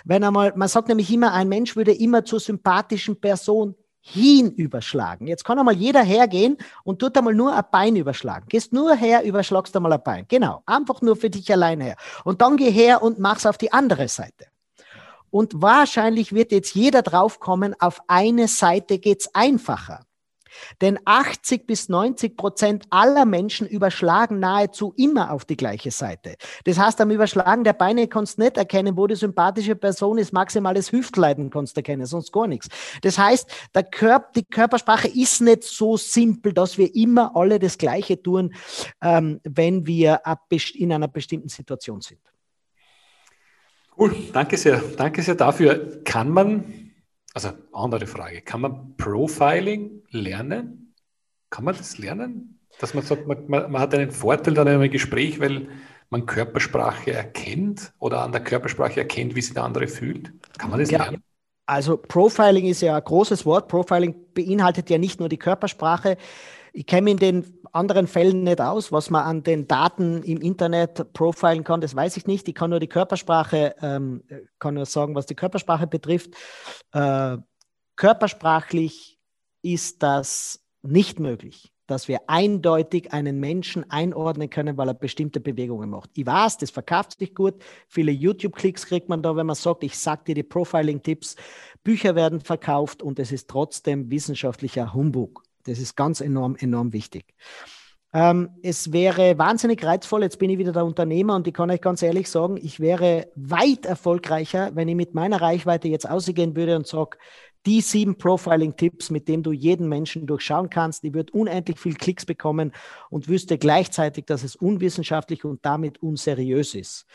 [0.03, 5.27] Wenn einmal, man sagt nämlich immer, ein Mensch würde immer zur sympathischen Person hinüberschlagen.
[5.27, 8.47] Jetzt kann einmal jeder hergehen und tut einmal nur ein Bein überschlagen.
[8.49, 10.25] Gehst nur her, überschlagst einmal ein Bein.
[10.27, 11.95] Genau, einfach nur für dich alleine her.
[12.23, 14.47] Und dann geh her und mach's auf die andere Seite.
[15.29, 20.05] Und wahrscheinlich wird jetzt jeder draufkommen, auf eine Seite geht's einfacher.
[20.81, 26.35] Denn 80 bis 90 Prozent aller Menschen überschlagen nahezu immer auf die gleiche Seite.
[26.65, 30.33] Das heißt, am Überschlagen der Beine kannst du nicht erkennen, wo die sympathische Person ist.
[30.33, 32.67] Maximales Hüftleiden kannst du erkennen, sonst gar nichts.
[33.01, 37.77] Das heißt, der Körper, die Körpersprache ist nicht so simpel, dass wir immer alle das
[37.77, 38.53] Gleiche tun,
[39.01, 40.21] ähm, wenn wir
[40.75, 42.19] in einer bestimmten Situation sind.
[43.97, 44.81] Cool, danke sehr.
[44.97, 46.03] Danke sehr dafür.
[46.03, 46.80] Kann man
[47.33, 50.93] also andere Frage, kann man Profiling lernen?
[51.49, 52.59] Kann man das lernen?
[52.79, 55.67] Dass man sagt, man, man, hat einen Vorteil dann in einem Gespräch, weil
[56.09, 60.33] man Körpersprache erkennt oder an der Körpersprache erkennt, wie sich der andere fühlt?
[60.57, 61.03] Kann man das ja.
[61.03, 61.23] lernen?
[61.65, 63.67] Also Profiling ist ja ein großes Wort.
[63.69, 66.17] Profiling beinhaltet ja nicht nur die Körpersprache.
[66.73, 71.13] Ich kenne in den anderen Fällen nicht aus, was man an den Daten im Internet
[71.13, 72.47] profilen kann, das weiß ich nicht.
[72.47, 74.23] Ich kann nur die Körpersprache, ähm,
[74.59, 76.33] kann nur sagen, was die Körpersprache betrifft.
[76.93, 77.37] Äh,
[77.95, 79.19] körpersprachlich
[79.61, 85.89] ist das nicht möglich, dass wir eindeutig einen Menschen einordnen können, weil er bestimmte Bewegungen
[85.89, 86.11] macht.
[86.15, 87.55] Ich weiß, das verkauft sich gut.
[87.87, 91.35] Viele YouTube-Klicks kriegt man da, wenn man sagt, ich sage dir die Profiling-Tipps.
[91.83, 95.43] Bücher werden verkauft und es ist trotzdem wissenschaftlicher Humbug.
[95.63, 97.25] Das ist ganz enorm, enorm wichtig.
[98.13, 101.79] Ähm, es wäre wahnsinnig reizvoll, jetzt bin ich wieder der Unternehmer und ich kann euch
[101.79, 106.75] ganz ehrlich sagen, ich wäre weit erfolgreicher, wenn ich mit meiner Reichweite jetzt ausgehen würde
[106.75, 107.17] und sage,
[107.65, 112.25] die sieben Profiling-Tipps, mit denen du jeden Menschen durchschauen kannst, ich würde unendlich viel Klicks
[112.25, 112.73] bekommen
[113.09, 117.05] und wüsste gleichzeitig, dass es unwissenschaftlich und damit unseriös ist.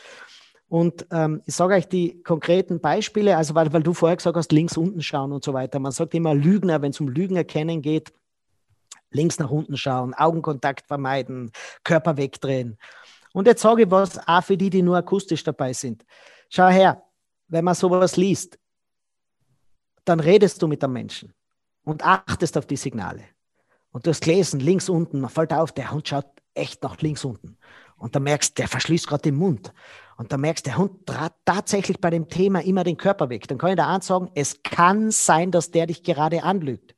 [0.68, 4.50] Und ähm, ich sage euch die konkreten Beispiele, also weil, weil du vorher gesagt hast,
[4.50, 5.78] links unten schauen und so weiter.
[5.78, 8.12] Man sagt immer Lügner, wenn es um Lügen erkennen geht,
[9.10, 11.50] links nach unten schauen, Augenkontakt vermeiden,
[11.84, 12.78] Körper wegdrehen.
[13.32, 16.04] Und jetzt sage ich was auch für die, die nur akustisch dabei sind.
[16.48, 17.02] Schau her,
[17.48, 18.58] wenn man sowas liest,
[20.04, 21.34] dann redest du mit dem Menschen
[21.84, 23.24] und achtest auf die Signale.
[23.90, 27.24] Und du hast gelesen, links unten, man fällt auf, der Hund schaut echt nach links
[27.24, 27.56] unten.
[27.96, 29.72] Und dann merkst, der verschließt gerade den Mund.
[30.18, 33.48] Und dann merkst, der Hund trat tatsächlich bei dem Thema immer den Körper weg.
[33.48, 36.94] Dann kann ich da eins sagen, es kann sein, dass der dich gerade anlügt.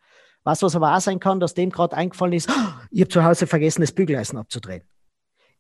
[0.49, 3.23] Was, was aber auch sein kann, dass dem gerade eingefallen ist, oh, ich habe zu
[3.23, 4.81] Hause vergessen, das Bügeleisen abzudrehen.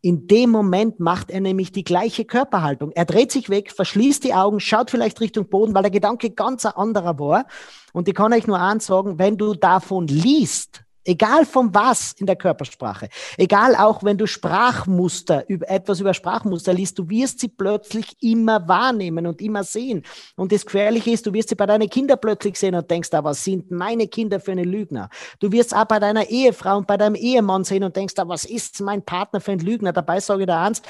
[0.01, 2.93] In dem Moment macht er nämlich die gleiche Körperhaltung.
[2.93, 6.65] Er dreht sich weg, verschließt die Augen, schaut vielleicht Richtung Boden, weil der Gedanke ganz
[6.65, 7.45] ein anderer war.
[7.93, 12.27] Und ich kann euch nur eins sagen, wenn du davon liest, Egal von was in
[12.27, 13.09] der Körpersprache.
[13.39, 19.27] Egal auch, wenn du Sprachmuster, etwas über Sprachmuster liest, du wirst sie plötzlich immer wahrnehmen
[19.27, 20.05] und immer sehen.
[20.37, 23.31] Und das Gefährliche ist, du wirst sie bei deinen Kindern plötzlich sehen und denkst, aber
[23.31, 25.09] was sind meine Kinder für eine Lügner?
[25.41, 28.45] Du wirst auch bei deiner Ehefrau und bei deinem Ehemann sehen und denkst, aber was
[28.45, 29.95] ist mein Partner für ein Lügner?
[29.95, 30.83] Dabei sage ich dir eins,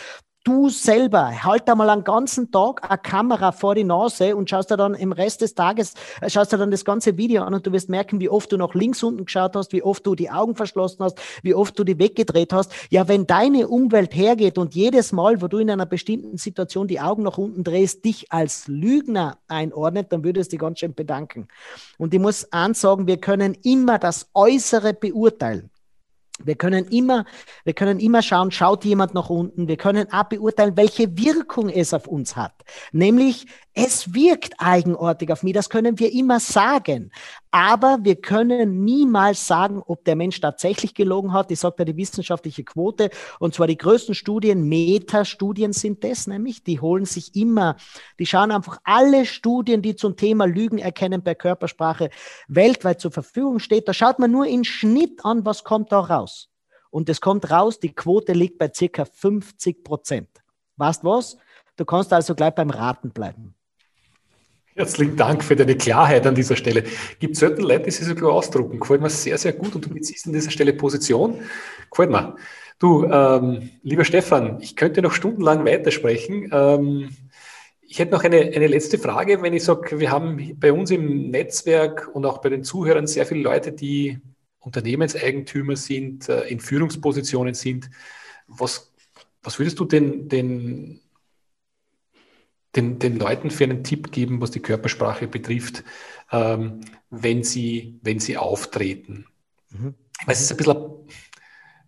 [0.44, 4.76] du selber, halt einmal einen ganzen Tag eine Kamera vor die Nase und schaust dir
[4.76, 7.72] dann im Rest des Tages, äh, schaust dir dann das ganze Video an und du
[7.72, 10.54] wirst merken, wie oft du nach links unten geschaut hast, wie oft du die Augen
[10.54, 12.72] verschlossen hast, wie oft du die weggedreht hast.
[12.90, 17.00] Ja, wenn deine Umwelt hergeht und jedes Mal, wo du in einer bestimmten Situation die
[17.00, 21.48] Augen nach unten drehst, dich als Lügner einordnet, dann würdest du dich ganz schön bedanken.
[21.98, 25.70] Und ich muss ansagen, wir können immer das Äußere beurteilen.
[26.38, 27.24] Wir können immer,
[27.64, 29.68] wir können immer schauen, schaut jemand nach unten.
[29.68, 32.54] Wir können auch beurteilen, welche Wirkung es auf uns hat.
[32.92, 35.54] Nämlich, es wirkt eigenartig auf mich.
[35.54, 37.10] Das können wir immer sagen.
[37.50, 41.50] Aber wir können niemals sagen, ob der Mensch tatsächlich gelogen hat.
[41.50, 43.10] Ich sage da die wissenschaftliche Quote.
[43.38, 46.62] Und zwar die größten Studien, Metastudien sind das nämlich.
[46.62, 47.76] Die holen sich immer,
[48.18, 52.10] die schauen einfach alle Studien, die zum Thema Lügen erkennen per Körpersprache
[52.48, 53.88] weltweit zur Verfügung steht.
[53.88, 56.50] Da schaut man nur in Schnitt an, was kommt da raus.
[56.90, 60.28] Und es kommt raus, die Quote liegt bei circa 50 Prozent.
[60.76, 61.36] Weißt was?
[61.76, 63.54] Du kannst also gleich beim Raten bleiben.
[64.78, 66.84] Herzlichen Dank für deine Klarheit an dieser Stelle.
[67.18, 68.78] Gibt selten Leute, die sich so klar ausdrucken.
[68.78, 71.40] Gefällt mir sehr, sehr gut und du beziehst an dieser Stelle Position.
[71.90, 72.36] Gefällt mir.
[72.78, 76.50] Du, ähm, lieber Stefan, ich könnte noch stundenlang weitersprechen.
[76.52, 77.08] Ähm,
[77.88, 81.32] ich hätte noch eine, eine letzte Frage, wenn ich sage, wir haben bei uns im
[81.32, 84.20] Netzwerk und auch bei den Zuhörern sehr viele Leute, die
[84.60, 87.90] Unternehmenseigentümer sind, äh, in Führungspositionen sind.
[88.46, 88.92] Was,
[89.42, 91.00] was würdest du den, den
[92.78, 95.84] den, den Leuten für einen Tipp geben, was die Körpersprache betrifft,
[96.30, 99.26] ähm, wenn, sie, wenn sie auftreten?
[99.70, 99.94] Mhm.
[100.26, 100.94] Es ist ein bisschen eine,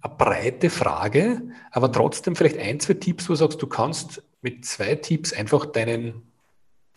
[0.02, 4.64] eine breite Frage, aber trotzdem vielleicht ein, zwei Tipps, wo du sagst, du kannst mit
[4.64, 6.22] zwei Tipps einfach deinen,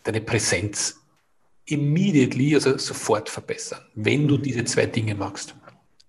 [0.02, 1.00] deine Präsenz
[1.66, 5.54] immediately, also sofort verbessern, wenn du diese zwei Dinge machst.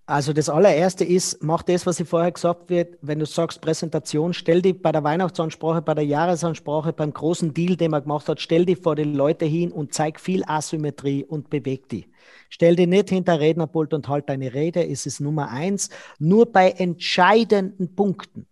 [0.08, 4.34] Also das allererste ist, mach das, was ich vorher gesagt wird, wenn du sagst Präsentation,
[4.36, 8.40] stell dich bei der Weihnachtsansprache, bei der Jahresansprache, beim großen Deal, den man gemacht hat,
[8.40, 12.08] stell dich vor die Leute hin und zeig viel Asymmetrie und beweg die.
[12.50, 15.90] Stell dich nicht hinter Rednerpult und halt deine Rede, es ist Nummer eins,
[16.20, 18.46] nur bei entscheidenden Punkten.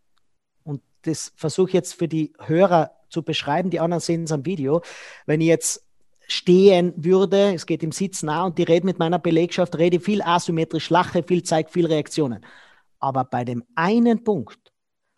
[0.63, 4.47] Und das versuche ich jetzt für die Hörer zu beschreiben, die anderen sehen es am
[4.47, 4.81] Video.
[5.27, 5.85] Wenn ich jetzt
[6.27, 10.21] stehen würde, es geht im Sitz nah und die rede mit meiner Belegschaft, rede viel
[10.21, 12.45] asymmetrisch, lache viel, zeige viel Reaktionen.
[12.99, 14.59] Aber bei dem einen Punkt,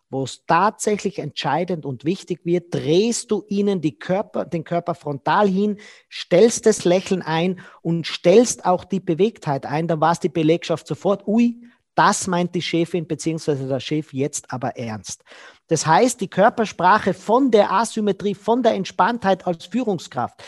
[0.09, 5.77] wo es tatsächlich entscheidend und wichtig wird, drehst du ihnen Körper, den Körper frontal hin,
[6.11, 9.87] stellst das Lächeln ein und stellst auch die Bewegtheit ein.
[9.87, 11.59] Da war es die Belegschaft sofort, ui,
[11.95, 13.67] das meint die Chefin bzw.
[13.67, 15.23] der Chef jetzt aber ernst.
[15.67, 20.43] Das heißt, die Körpersprache von der Asymmetrie, von der Entspanntheit als Führungskraft,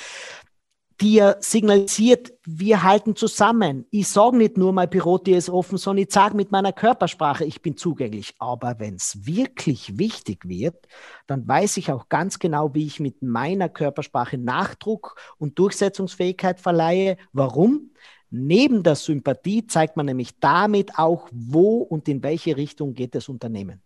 [1.02, 3.86] dir signalisiert, wir halten zusammen.
[3.92, 7.62] Ich sage nicht nur, mein Pilot ist offen, sondern ich sage mit meiner Körpersprache, ich
[7.62, 8.34] bin zugänglich.
[8.40, 10.88] Aber wenn es wirklich wichtig wird,
[11.28, 17.18] dann weiß ich auch ganz genau, wie ich mit meiner Körpersprache Nachdruck und Durchsetzungsfähigkeit verleihe.
[17.34, 17.92] Warum?
[18.30, 23.30] Neben der Sympathie zeigt man nämlich damit auch, wo und in welche Richtung geht das
[23.30, 23.82] Unternehmen.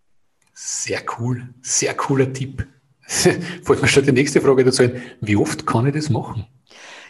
[0.54, 2.67] Sehr cool, sehr cooler Tipp.
[3.65, 5.02] Wollte mir schon die nächste Frage dazu ein.
[5.19, 6.45] Wie oft kann ich das machen?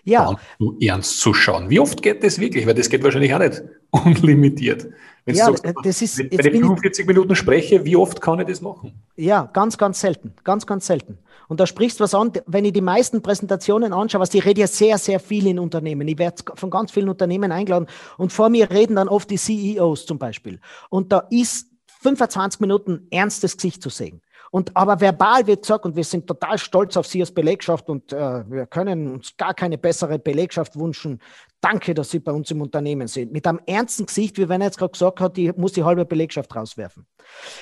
[0.03, 0.35] Ja.
[0.81, 1.69] ernst zu schauen.
[1.69, 2.65] Wie oft geht das wirklich?
[2.65, 4.87] Weil das geht wahrscheinlich auch nicht unlimitiert.
[5.25, 8.47] Wenn ja, sagst, das ist, wenn, wenn ich 45 Minuten spreche, wie oft kann ich
[8.47, 8.93] das machen?
[9.15, 10.33] Ja, ganz, ganz selten.
[10.43, 11.19] Ganz, ganz selten.
[11.47, 14.61] Und da sprichst du was an, wenn ich die meisten Präsentationen anschaue, was ich rede
[14.61, 16.07] ja sehr, sehr viel in Unternehmen.
[16.07, 17.87] Ich werde von ganz vielen Unternehmen eingeladen
[18.17, 20.59] und vor mir reden dann oft die CEOs zum Beispiel.
[20.89, 21.67] Und da ist
[22.01, 24.21] 25 Minuten ernstes Gesicht zu sehen.
[24.51, 28.11] Und aber verbal wird gesagt, und wir sind total stolz auf Sie als Belegschaft und
[28.11, 31.21] äh, wir können uns gar keine bessere Belegschaft wünschen.
[31.61, 33.31] Danke, dass Sie bei uns im Unternehmen sind.
[33.31, 36.05] Mit einem ernsten Gesicht, wie wenn er jetzt gerade gesagt hat, die muss die halbe
[36.05, 37.05] Belegschaft rauswerfen.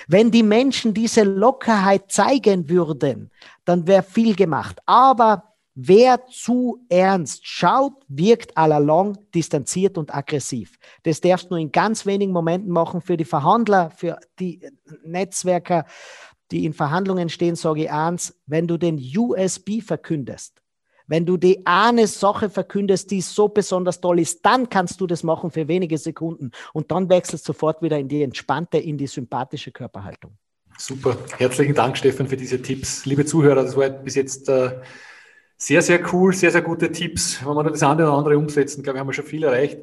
[0.07, 3.29] Wenn die Menschen diese Lockerheit zeigen würden,
[3.65, 4.79] dann wäre viel gemacht.
[4.87, 5.43] Aber
[5.81, 10.77] Wer zu ernst schaut, wirkt allalong distanziert und aggressiv.
[11.03, 14.59] Das darfst du nur in ganz wenigen Momenten machen für die Verhandler, für die
[15.05, 15.85] Netzwerker,
[16.51, 20.61] die in Verhandlungen stehen, sage ich eins, wenn du den USB verkündest,
[21.07, 25.23] wenn du die eine Sache verkündest, die so besonders toll ist, dann kannst du das
[25.23, 29.71] machen für wenige Sekunden und dann wechselst sofort wieder in die entspannte, in die sympathische
[29.71, 30.37] Körperhaltung.
[30.77, 31.17] Super.
[31.37, 33.05] Herzlichen Dank, Stefan, für diese Tipps.
[33.05, 34.79] Liebe Zuhörer, das war bis jetzt äh,
[35.57, 37.45] sehr, sehr cool, sehr, sehr gute Tipps.
[37.45, 39.79] Wenn wir das eine oder andere umsetzen, glaube ich, haben wir schon viel erreicht.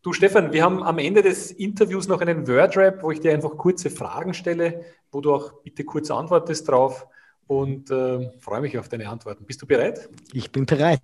[0.00, 3.56] Du, Stefan, wir haben am Ende des Interviews noch einen Wordrap, wo ich dir einfach
[3.56, 7.06] kurze Fragen stelle, wo du auch bitte kurz antwortest drauf
[7.48, 9.44] und äh, freue mich auf deine Antworten.
[9.44, 10.08] Bist du bereit?
[10.32, 11.00] Ich bin bereit.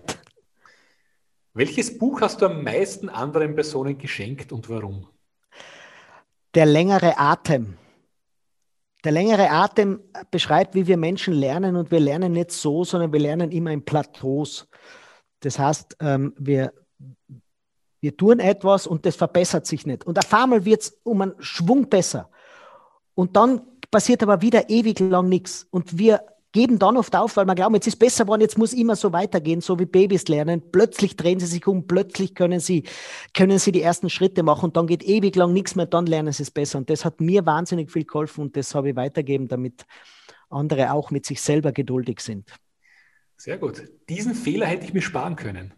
[1.55, 5.09] Welches Buch hast du am meisten anderen Personen geschenkt und warum?
[6.55, 7.77] Der längere Atem.
[9.03, 13.21] Der längere Atem beschreibt, wie wir Menschen lernen und wir lernen nicht so, sondern wir
[13.21, 14.69] lernen immer in Plateaus.
[15.41, 16.73] Das heißt, ähm, wir,
[18.05, 20.07] wir tun etwas und das verbessert sich nicht.
[20.07, 22.29] Und auf einmal wird es um einen Schwung besser.
[23.15, 25.67] Und dann passiert aber wieder ewig lang nichts.
[25.71, 26.21] Und wir
[26.53, 29.15] geben dann oft auf, weil wir glauben, jetzt ist besser geworden, jetzt muss immer so
[29.15, 30.63] weitergehen, so wie Babys lernen.
[30.71, 32.83] Plötzlich drehen sie sich um, plötzlich können sie,
[33.33, 36.35] können sie die ersten Schritte machen und dann geht ewig lang nichts mehr, dann lernen
[36.35, 36.77] sie es besser.
[36.77, 39.87] Und das hat mir wahnsinnig viel geholfen und das habe ich weitergeben, damit
[40.51, 42.51] andere auch mit sich selber geduldig sind.
[43.39, 43.83] Sehr gut.
[44.11, 45.73] Diesen Fehler hätte ich mir sparen können.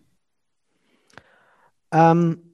[1.96, 2.46] Ähm,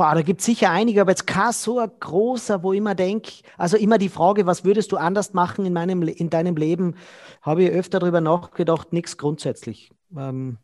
[0.00, 2.94] Boah, da gibt es sicher einige, aber jetzt kein so ein großer, wo ich immer
[2.94, 6.94] denke, also immer die Frage, was würdest du anders machen in, meinem, in deinem Leben,
[7.42, 9.90] habe ich öfter darüber nachgedacht, nichts grundsätzlich.
[10.16, 10.56] Ähm,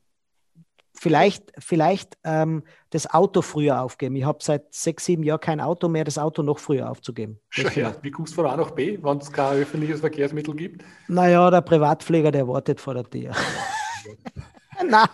[0.95, 4.17] vielleicht vielleicht ähm, das Auto früher aufgeben.
[4.17, 7.39] Ich habe seit sechs, sieben Jahren kein Auto mehr, das Auto noch früher aufzugeben.
[7.75, 7.95] Ja.
[8.01, 10.83] Wie kommst du von A nach B, wenn es kein öffentliches Verkehrsmittel gibt?
[11.09, 13.33] Naja, der Privatpfleger, der wartet vor der Tür.
[14.85, 15.09] Nein,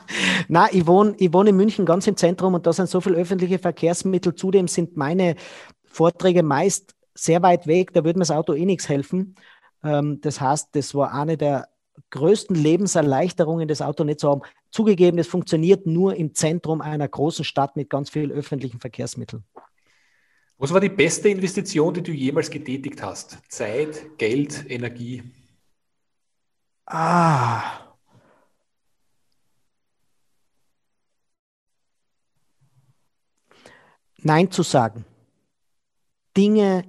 [0.48, 3.16] nein ich wohne ich wohn in München ganz im Zentrum und da sind so viele
[3.16, 4.34] öffentliche Verkehrsmittel.
[4.34, 5.36] Zudem sind meine
[5.84, 9.34] Vorträge meist sehr weit weg, da würde mir das Auto eh nichts helfen.
[9.84, 11.68] Ähm, das heißt, das war eine der
[12.10, 14.42] größten Lebenserleichterungen, das Auto nicht zu haben.
[14.70, 19.44] Zugegeben, es funktioniert nur im Zentrum einer großen Stadt mit ganz vielen öffentlichen Verkehrsmitteln.
[20.56, 23.38] Was war die beste Investition, die du jemals getätigt hast?
[23.48, 25.22] Zeit, Geld, Energie?
[26.86, 27.81] Ah,
[34.22, 35.04] Nein zu sagen.
[36.36, 36.84] Dinge,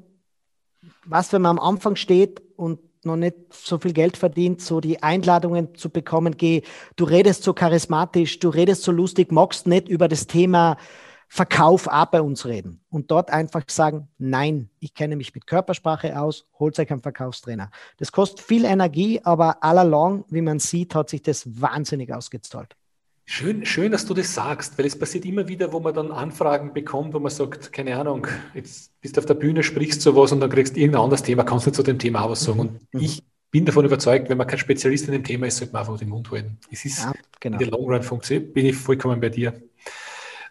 [1.05, 5.03] was wenn man am Anfang steht und noch nicht so viel Geld verdient, so die
[5.03, 6.61] Einladungen zu bekommen, geh,
[6.95, 10.77] du redest so charismatisch, du redest so lustig, magst nicht über das Thema
[11.27, 12.79] Verkauf auch bei uns reden.
[12.89, 17.71] Und dort einfach sagen, nein, ich kenne mich mit Körpersprache aus, holt euch einen Verkaufstrainer.
[17.97, 22.75] Das kostet viel Energie, aber allalong, wie man sieht, hat sich das wahnsinnig ausgezahlt.
[23.26, 26.74] Schön, schön, dass du das sagst, weil es passiert immer wieder, wo man dann Anfragen
[26.74, 30.41] bekommt, wo man sagt, keine Ahnung, jetzt bist du auf der Bühne, sprichst sowas und
[30.41, 32.59] dann kriegst du irgendein anderes Thema, kannst du zu dem Thema auch was sagen.
[32.59, 32.99] Und mhm.
[32.99, 35.97] ich bin davon überzeugt, wenn man kein Spezialist in dem Thema ist, sollte man einfach
[35.97, 36.57] den Mund halten.
[36.69, 37.59] Es ist ja, genau.
[37.59, 39.53] in der Long Run funktioniert, bin ich vollkommen bei dir.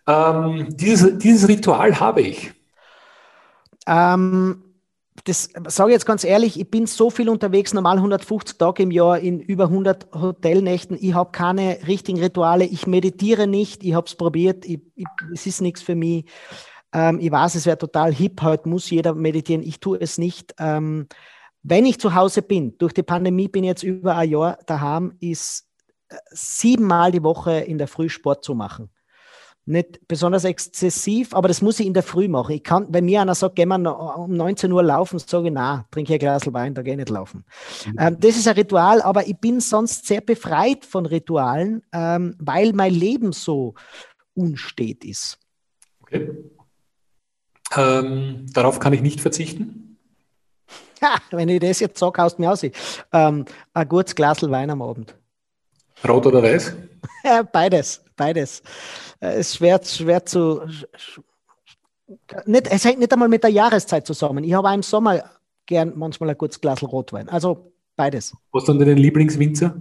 [0.07, 2.53] Ähm, dieses, dieses Ritual habe ich.
[3.87, 4.63] Ähm,
[5.25, 8.91] das sage ich jetzt ganz ehrlich, ich bin so viel unterwegs, normal 150 Tage im
[8.91, 10.97] Jahr in über 100 Hotelnächten.
[11.01, 12.65] Ich habe keine richtigen Rituale.
[12.65, 13.85] Ich meditiere nicht.
[13.85, 14.65] Ich habe es probiert.
[14.65, 16.25] Ich, ich, es ist nichts für mich.
[16.93, 18.41] Ähm, ich weiß, es wäre total hip.
[18.43, 19.63] Heute muss jeder meditieren.
[19.63, 20.55] Ich tue es nicht.
[20.59, 21.07] Ähm,
[21.63, 25.15] wenn ich zu Hause bin, durch die Pandemie bin ich jetzt über ein Jahr daheim,
[25.21, 25.69] ist
[26.09, 28.91] äh, siebenmal die Woche in der Früh Sport zu machen
[29.65, 32.55] nicht besonders exzessiv, aber das muss ich in der Früh machen.
[32.55, 35.87] Ich kann, wenn mir einer sagt, gehen wir um 19 Uhr laufen, sage ich, na,
[35.91, 37.45] trinke ein Glas Wein, da gehe ich nicht laufen.
[37.87, 37.97] Mhm.
[37.99, 42.73] Ähm, das ist ein Ritual, aber ich bin sonst sehr befreit von Ritualen, ähm, weil
[42.73, 43.75] mein Leben so
[44.35, 45.39] unstet ist.
[46.01, 46.31] Okay.
[47.77, 49.99] Ähm, darauf kann ich nicht verzichten.
[51.03, 52.63] Ha, wenn ich das jetzt sage, haust du mir aus.
[53.13, 53.45] Ähm,
[53.75, 55.17] ein gutes Glas Wein am Abend.
[56.07, 56.75] Rot oder weiß?
[57.53, 58.63] beides, beides.
[59.21, 60.61] Es ist schwer, schwer zu.
[62.47, 64.45] Nicht, es hängt nicht einmal mit der Jahreszeit zusammen.
[64.45, 65.25] Ich habe auch im Sommer
[65.67, 67.29] gern manchmal ein gutes Glas Rotwein.
[67.29, 68.35] Also beides.
[68.53, 69.75] Was sind deine Lieblingswinzer?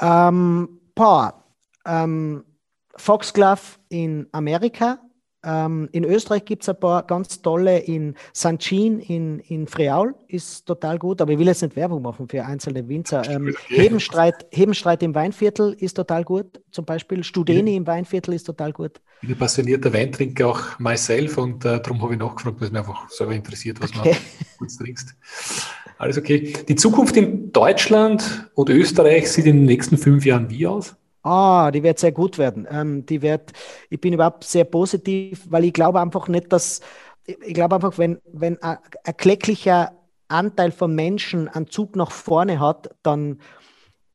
[0.00, 1.44] Ähm, paar.
[1.86, 2.44] Ähm,
[2.96, 4.98] Foxglove in Amerika,
[5.42, 10.66] ähm, in Österreich gibt es ein paar ganz tolle, in Sanchin, in, in Friaul ist
[10.66, 13.28] total gut, aber ich will jetzt nicht Werbung machen für einzelne Winzer.
[13.28, 17.76] Ähm, Hebenstreit, Hebenstreit im Weinviertel ist total gut, zum Beispiel Studeni ja.
[17.78, 19.00] im Weinviertel ist total gut.
[19.22, 22.72] Ich bin ein passionierter Weintrinker, auch myself, und äh, darum habe ich nachgefragt, weil es
[22.72, 24.10] mich einfach selber interessiert, was okay.
[24.10, 24.18] man
[24.58, 25.14] gut trinkst.
[25.98, 26.54] Alles okay.
[26.68, 30.96] Die Zukunft in Deutschland und Österreich sieht in den nächsten fünf Jahren wie aus?
[31.22, 32.66] Ah, die wird sehr gut werden.
[32.70, 33.52] Ähm, die wird,
[33.90, 36.80] ich bin überhaupt sehr positiv, weil ich glaube einfach nicht, dass,
[37.26, 39.92] ich glaube einfach, wenn, wenn ein, ein kläglicher
[40.28, 43.40] Anteil von Menschen einen Zug nach vorne hat, dann,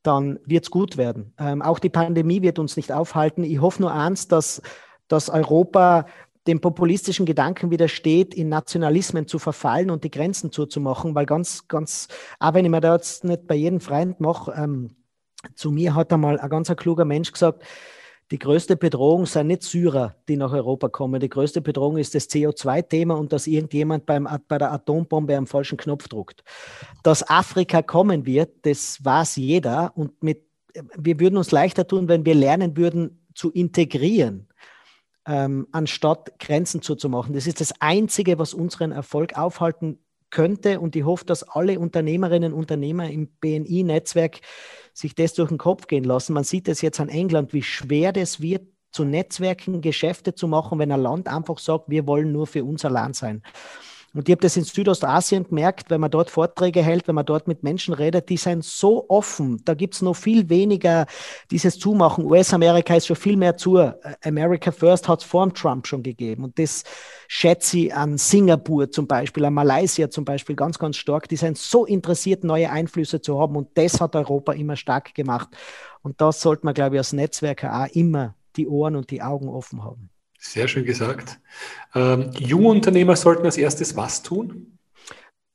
[0.01, 1.33] dann wird es gut werden.
[1.37, 3.43] Ähm, auch die Pandemie wird uns nicht aufhalten.
[3.43, 4.61] Ich hoffe nur eins, dass,
[5.07, 6.07] dass Europa
[6.47, 12.07] dem populistischen Gedanken widersteht, in Nationalismen zu verfallen und die Grenzen zuzumachen, weil ganz, ganz,
[12.39, 14.95] auch wenn ich mir da jetzt nicht bei jedem Freund mache, ähm,
[15.53, 17.63] zu mir hat einmal ein ganz kluger Mensch gesagt,
[18.31, 21.19] die größte Bedrohung sind nicht Syrer, die nach Europa kommen.
[21.19, 25.77] Die größte Bedrohung ist das CO2-Thema und dass irgendjemand beim, bei der Atombombe am falschen
[25.77, 26.43] Knopf druckt.
[27.03, 29.95] Dass Afrika kommen wird, das weiß jeder.
[29.95, 30.41] Und mit,
[30.97, 34.47] wir würden uns leichter tun, wenn wir lernen würden, zu integrieren,
[35.27, 37.35] ähm, anstatt Grenzen zuzumachen.
[37.35, 39.99] Das ist das Einzige, was unseren Erfolg aufhalten
[40.31, 40.79] könnte.
[40.79, 44.41] Und ich hoffe, dass alle Unternehmerinnen und Unternehmer im BNI-Netzwerk
[44.95, 46.33] sich das durch den Kopf gehen lassen.
[46.33, 50.79] Man sieht es jetzt an England, wie schwer das wird, zu Netzwerken Geschäfte zu machen,
[50.79, 53.43] wenn ein Land einfach sagt, wir wollen nur für unser Land sein.
[54.15, 57.49] Und ich habe das in Südostasien gemerkt, wenn man dort Vorträge hält, wenn man dort
[57.49, 59.61] mit Menschen redet, die sind so offen.
[59.65, 61.05] Da gibt es noch viel weniger
[61.51, 62.23] dieses Zumachen.
[62.25, 63.77] US-Amerika ist schon viel mehr zu.
[64.23, 66.45] America First hat es vor Trump schon gegeben.
[66.45, 66.85] Und das
[67.27, 71.27] schätze ich an Singapur zum Beispiel, an Malaysia zum Beispiel ganz, ganz stark.
[71.27, 73.57] Die sind so interessiert, neue Einflüsse zu haben.
[73.57, 75.49] Und das hat Europa immer stark gemacht.
[76.03, 79.49] Und das sollte man, glaube ich, als Netzwerker auch immer die Ohren und die Augen
[79.49, 80.09] offen haben.
[80.45, 81.39] Sehr schön gesagt.
[81.95, 84.77] Ähm, Jungunternehmer sollten als erstes was tun?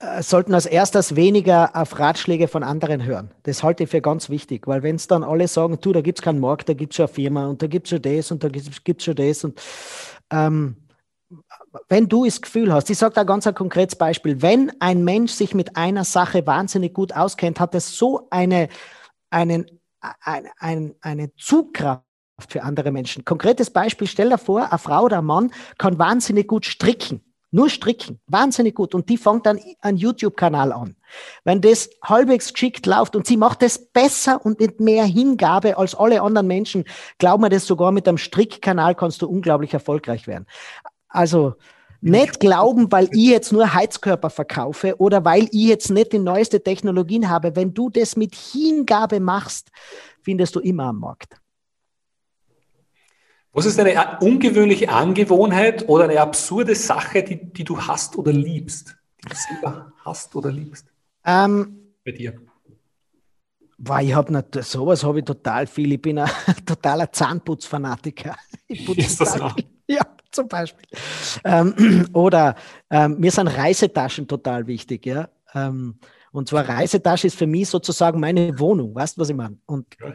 [0.00, 3.30] Äh, sollten als erstes weniger auf Ratschläge von anderen hören.
[3.44, 6.18] Das halte ich für ganz wichtig, weil wenn es dann alle sagen, du, da gibt
[6.18, 8.42] es keinen Markt, da gibt es eine Firma und da gibt es schon das und
[8.42, 9.62] da gibt es schon das und
[10.30, 10.76] ähm,
[11.88, 15.30] wenn du das Gefühl hast, ich sage da ganz ein konkretes Beispiel, wenn ein Mensch
[15.30, 18.68] sich mit einer Sache wahnsinnig gut auskennt, hat es so eine,
[19.30, 19.66] einen,
[20.00, 22.09] ein, ein, eine Zugkraft
[22.48, 23.24] für andere Menschen.
[23.24, 27.22] Konkretes Beispiel, stell dir vor, eine Frau oder ein Mann kann wahnsinnig gut stricken.
[27.52, 28.94] Nur stricken, wahnsinnig gut.
[28.94, 30.94] Und die fängt dann einen YouTube-Kanal an.
[31.42, 35.96] Wenn das halbwegs geschickt läuft und sie macht es besser und mit mehr Hingabe als
[35.96, 36.84] alle anderen Menschen,
[37.18, 40.46] glaub mir das sogar mit einem Strickkanal kannst du unglaublich erfolgreich werden.
[41.08, 41.54] Also,
[42.02, 46.62] nicht glauben, weil ich jetzt nur Heizkörper verkaufe oder weil ich jetzt nicht die neueste
[46.62, 47.56] Technologien habe.
[47.56, 49.70] Wenn du das mit Hingabe machst,
[50.22, 51.39] findest du immer am Markt.
[53.52, 58.96] Was ist eine ungewöhnliche Angewohnheit oder eine absurde Sache, die, die du hast oder liebst?
[59.24, 60.86] Die du selber hast oder liebst?
[61.24, 62.34] Ähm, Bei dir.
[63.78, 65.92] Weil ich habe sowas habe ich total viel.
[65.92, 66.30] Ich bin ein
[66.66, 68.36] totaler Zahnputzfanatiker.
[68.68, 69.54] Ich putze ist das total,
[69.88, 70.86] ja, zum Beispiel.
[71.42, 72.54] Ähm, oder
[72.88, 75.28] ähm, mir sind Reisetaschen total wichtig, ja.
[75.54, 75.98] Ähm,
[76.30, 79.58] und zwar Reisetasche ist für mich sozusagen meine Wohnung, weißt du, was ich meine?
[79.66, 80.12] Und ja.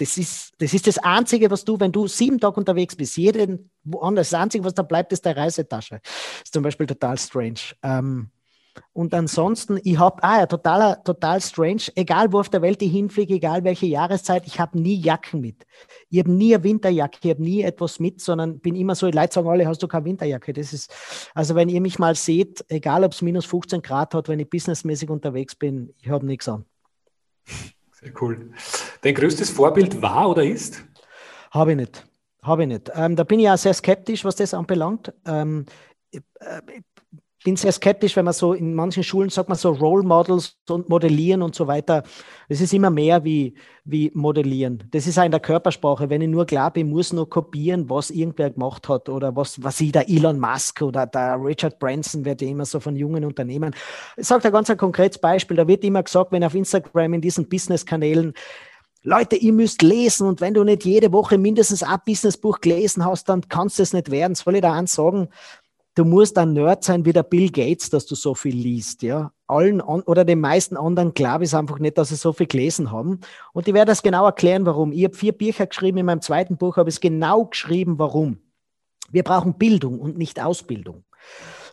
[0.00, 3.70] Das ist, das ist das Einzige, was du, wenn du sieben Tage unterwegs bist, jeden
[3.84, 6.00] woanders, das Einzige, was da bleibt, ist deine Reisetasche.
[6.02, 7.60] Das ist zum Beispiel total strange.
[7.82, 8.30] Ähm,
[8.94, 12.92] und ansonsten, ich habe, ah ja, total, total strange, egal wo auf der Welt ich
[12.92, 15.66] hinfliege, egal welche Jahreszeit, ich habe nie Jacken mit.
[16.08, 19.18] Ich habe nie eine Winterjacke, ich habe nie etwas mit, sondern bin immer so, die
[19.18, 20.54] Leute sagen alle, hast du keine Winterjacke?
[20.54, 20.94] Das ist,
[21.34, 24.48] also wenn ihr mich mal seht, egal ob es minus 15 Grad hat, wenn ich
[24.48, 26.64] businessmäßig unterwegs bin, ich habe nichts an.
[28.00, 28.50] Sehr cool.
[29.02, 30.82] Dein größtes Vorbild war oder ist?
[31.50, 32.06] Habe ich nicht.
[32.42, 32.90] Habe ich nicht.
[32.94, 35.12] Ähm, da bin ich auch sehr skeptisch, was das anbelangt.
[35.26, 35.66] Ähm,
[36.12, 36.20] äh,
[37.44, 40.88] bin sehr skeptisch, wenn man so in manchen Schulen sagt man so Role Models und
[40.88, 42.02] Modellieren und so weiter.
[42.48, 44.84] Das ist immer mehr wie, wie Modellieren.
[44.90, 46.10] Das ist auch in der Körpersprache.
[46.10, 49.80] Wenn ich nur glaube, ich muss nur kopieren, was irgendwer gemacht hat oder was, was
[49.80, 53.74] ich, der Elon Musk oder der Richard Branson, wird ja immer so von jungen Unternehmen.
[54.16, 55.56] Ich sage da ganz ein konkretes Beispiel.
[55.56, 58.34] Da wird immer gesagt, wenn auf Instagram in diesen Business-Kanälen
[59.02, 63.30] Leute, ihr müsst lesen und wenn du nicht jede Woche mindestens ein Businessbuch gelesen hast,
[63.30, 64.34] dann kannst du es nicht werden.
[64.34, 65.30] Soll ich da eins sagen?
[65.94, 69.32] Du musst ein Nerd sein wie der Bill Gates, dass du so viel liest, ja.
[69.46, 73.20] Allen oder den meisten anderen glaube ich einfach nicht, dass sie so viel gelesen haben.
[73.52, 74.92] Und ich werde das genau erklären, warum.
[74.92, 78.38] Ich habe vier Bücher geschrieben, in meinem zweiten Buch habe ich es genau geschrieben, warum.
[79.10, 81.04] Wir brauchen Bildung und nicht Ausbildung.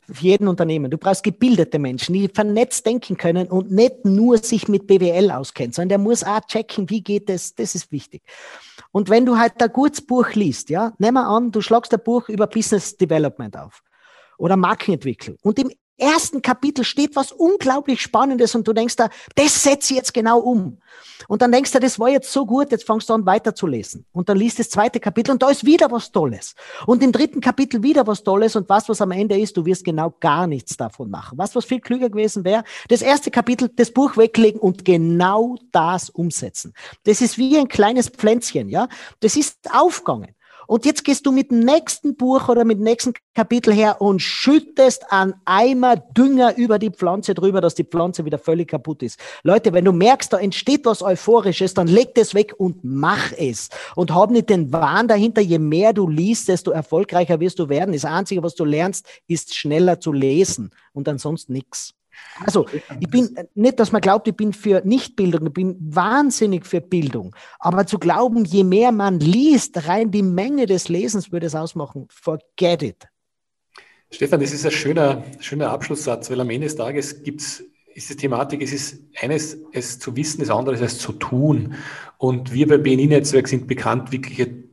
[0.09, 0.89] Für jeden Unternehmen.
[0.89, 5.74] Du brauchst gebildete Menschen, die vernetzt denken können und nicht nur sich mit BWL auskennen,
[5.74, 8.24] sondern der muss auch checken, wie geht es, das ist wichtig.
[8.91, 12.01] Und wenn du halt ein gutes Buch liest, ja, nehmen wir an, du schlagst ein
[12.03, 13.84] Buch über Business Development auf
[14.38, 15.38] oder Markenentwicklung.
[15.42, 19.98] Und im ersten Kapitel steht was unglaublich Spannendes und du denkst da, das setze ich
[19.98, 20.80] jetzt genau um.
[21.28, 24.06] Und dann denkst du, das war jetzt so gut, jetzt fangst du an weiterzulesen.
[24.12, 26.54] Und dann liest das zweite Kapitel und da ist wieder was Tolles.
[26.86, 29.84] Und im dritten Kapitel wieder was Tolles und was, was am Ende ist, du wirst
[29.84, 31.38] genau gar nichts davon machen.
[31.38, 36.10] Was, was viel klüger gewesen wäre, das erste Kapitel, das Buch weglegen und genau das
[36.10, 36.74] umsetzen.
[37.04, 38.88] Das ist wie ein kleines Pflänzchen, ja.
[39.20, 40.37] Das ist aufgegangen.
[40.68, 44.22] Und jetzt gehst du mit dem nächsten Buch oder mit dem nächsten Kapitel her und
[44.22, 49.20] schüttest einen Eimer Dünger über die Pflanze drüber, dass die Pflanze wieder völlig kaputt ist.
[49.43, 53.70] Leute, wenn du merkst, da entsteht was Euphorisches, dann leg das weg und mach es.
[53.95, 57.93] Und hab nicht den Wahn dahinter, je mehr du liest, desto erfolgreicher wirst du werden.
[57.93, 61.97] Das Einzige, was du lernst, ist schneller zu lesen und ansonsten nichts.
[62.45, 62.68] Also,
[62.99, 67.36] ich bin nicht, dass man glaubt, ich bin für Nichtbildung, ich bin wahnsinnig für Bildung.
[67.59, 72.07] Aber zu glauben, je mehr man liest, rein die Menge des Lesens würde es ausmachen,
[72.09, 73.07] forget it.
[74.11, 77.63] Stefan, das ist ein schöner, schöner Abschlusssatz, weil am Ende des Tages gibt's,
[77.93, 81.76] ist die Thematik, es ist eines, es zu wissen, das andere ist es zu tun.
[82.18, 84.63] Und wir bei BNI-Netzwerk sind bekannt, wirklich ein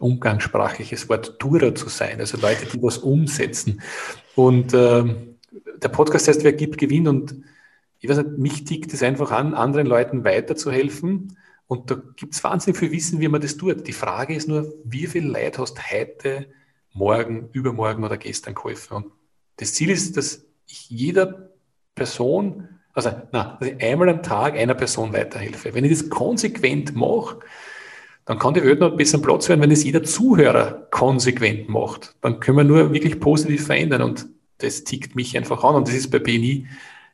[0.00, 3.82] umgangssprachliches Wort Tourer zu sein, also Leute, die was umsetzen.
[4.34, 5.04] Und äh,
[5.82, 7.36] der Podcast heißt, wer gibt, gewinnt und
[7.98, 11.36] ich weiß nicht, mich tickt es einfach an, anderen Leuten weiterzuhelfen.
[11.66, 13.86] Und da gibt es wahnsinnig viel Wissen, wie man das tut.
[13.86, 16.46] Die Frage ist nur, wie viel Leid hast heute,
[16.92, 18.96] morgen, übermorgen oder gestern geholfen?
[18.96, 19.06] Und
[19.56, 21.50] das Ziel ist, dass ich jeder
[21.94, 25.74] Person, also, dass ich einmal am Tag einer Person weiterhelfe.
[25.74, 27.40] Wenn ich das konsequent mache,
[28.26, 32.14] dann kann die Welt noch ein bisschen Platz werden, wenn es jeder Zuhörer konsequent macht.
[32.20, 34.02] Dann können wir nur wirklich positiv verändern.
[34.02, 36.66] Und das tickt mich einfach an und das ist bei BNI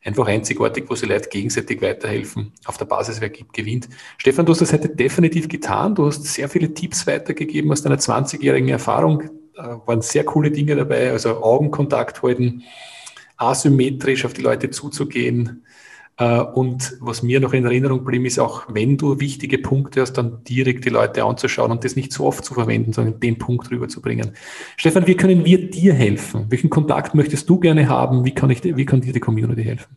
[0.04, 2.52] einfach einzigartig, wo sie Leute gegenseitig weiterhelfen.
[2.64, 3.88] Auf der Basis, wer gibt, gewinnt.
[4.18, 5.94] Stefan, du hast das heute definitiv getan.
[5.94, 9.30] Du hast sehr viele Tipps weitergegeben aus deiner 20-jährigen Erfahrung.
[9.54, 12.62] Da waren sehr coole Dinge dabei, also Augenkontakt halten,
[13.36, 15.64] asymmetrisch auf die Leute zuzugehen,
[16.18, 20.44] und was mir noch in Erinnerung geblieben ist, auch wenn du wichtige Punkte hast, dann
[20.44, 24.32] direkt die Leute anzuschauen und das nicht so oft zu verwenden, sondern den Punkt rüberzubringen.
[24.76, 26.46] Stefan, wie können wir dir helfen?
[26.50, 28.24] Welchen Kontakt möchtest du gerne haben?
[28.24, 29.96] Wie kann, ich, wie kann dir die Community helfen?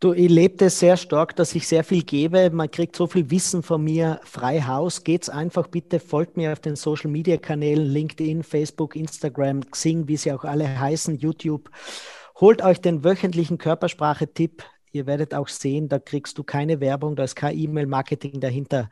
[0.00, 2.50] Du, ich lebe das sehr stark, dass ich sehr viel gebe.
[2.50, 5.04] Man kriegt so viel Wissen von mir frei Haus.
[5.04, 10.16] Geht's einfach bitte, folgt mir auf den Social Media Kanälen, LinkedIn, Facebook, Instagram, Xing, wie
[10.16, 11.70] sie auch alle heißen, YouTube.
[12.40, 17.24] Holt euch den wöchentlichen Körpersprache-Tipp Ihr werdet auch sehen, da kriegst du keine Werbung, da
[17.24, 18.90] ist kein E-Mail-Marketing dahinter.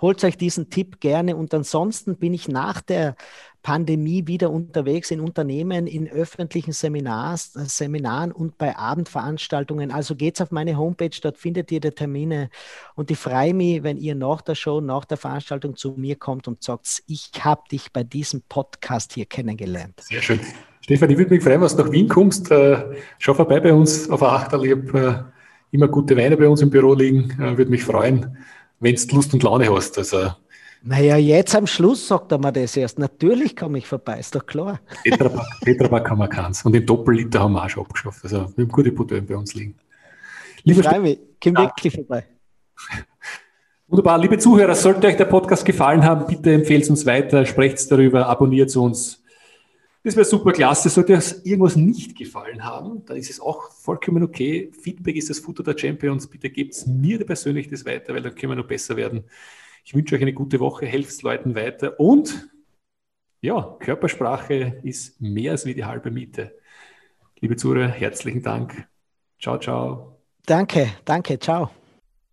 [0.00, 3.16] Holt euch diesen Tipp gerne und ansonsten bin ich nach der
[3.62, 9.92] Pandemie wieder unterwegs in Unternehmen, in öffentlichen Seminars, äh, Seminaren und bei Abendveranstaltungen.
[9.92, 12.50] Also geht's auf meine Homepage, dort findet ihr die Termine
[12.96, 16.48] und ich freue mich, wenn ihr nach der Show, nach der Veranstaltung zu mir kommt
[16.48, 20.00] und sagt, ich habe dich bei diesem Podcast hier kennengelernt.
[20.00, 20.40] Sehr schön.
[20.80, 22.50] Stefan, ich würde mich freuen, wenn du nach Wien kommst.
[22.50, 24.92] Äh, schau vorbei bei uns auf der Achterlieb.
[24.92, 25.14] Äh,
[25.72, 27.30] immer gute Weine bei uns im Büro liegen.
[27.40, 28.36] Äh, Würde mich freuen,
[28.78, 29.98] wenn du Lust und Laune hast.
[29.98, 30.30] Also,
[30.84, 32.98] naja, jetzt am Schluss sagt er mir das erst.
[32.98, 34.80] Natürlich komme ich vorbei, ist doch klar.
[35.64, 36.64] Tetrapack, haben wir keins.
[36.64, 38.24] Und den Doppelliter haben wir auch schon abgeschafft.
[38.24, 39.76] Also wir haben gute Bouteillen bei uns liegen.
[40.64, 41.18] Lieber ich freue mich.
[41.42, 42.26] Komm wirklich vorbei.
[43.86, 44.18] Wunderbar.
[44.18, 48.74] Liebe Zuhörer, sollte euch der Podcast gefallen haben, bitte empfehlt uns weiter, sprecht darüber, abonniert
[48.76, 49.21] uns.
[50.04, 50.88] Das wäre super klasse.
[50.88, 54.70] Sollte euch irgendwas nicht gefallen haben, dann ist es auch vollkommen okay.
[54.72, 56.28] Feedback ist das Futter der Champions.
[56.28, 59.24] Bitte gebt mir persönlich das weiter, weil dann können wir noch besser werden.
[59.84, 62.48] Ich wünsche euch eine gute Woche, helft Leuten weiter und
[63.40, 66.56] ja, Körpersprache ist mehr als wie die halbe Miete.
[67.40, 68.86] Liebe Zuhörer, herzlichen Dank.
[69.40, 70.16] Ciao, ciao.
[70.46, 71.81] Danke, danke, ciao.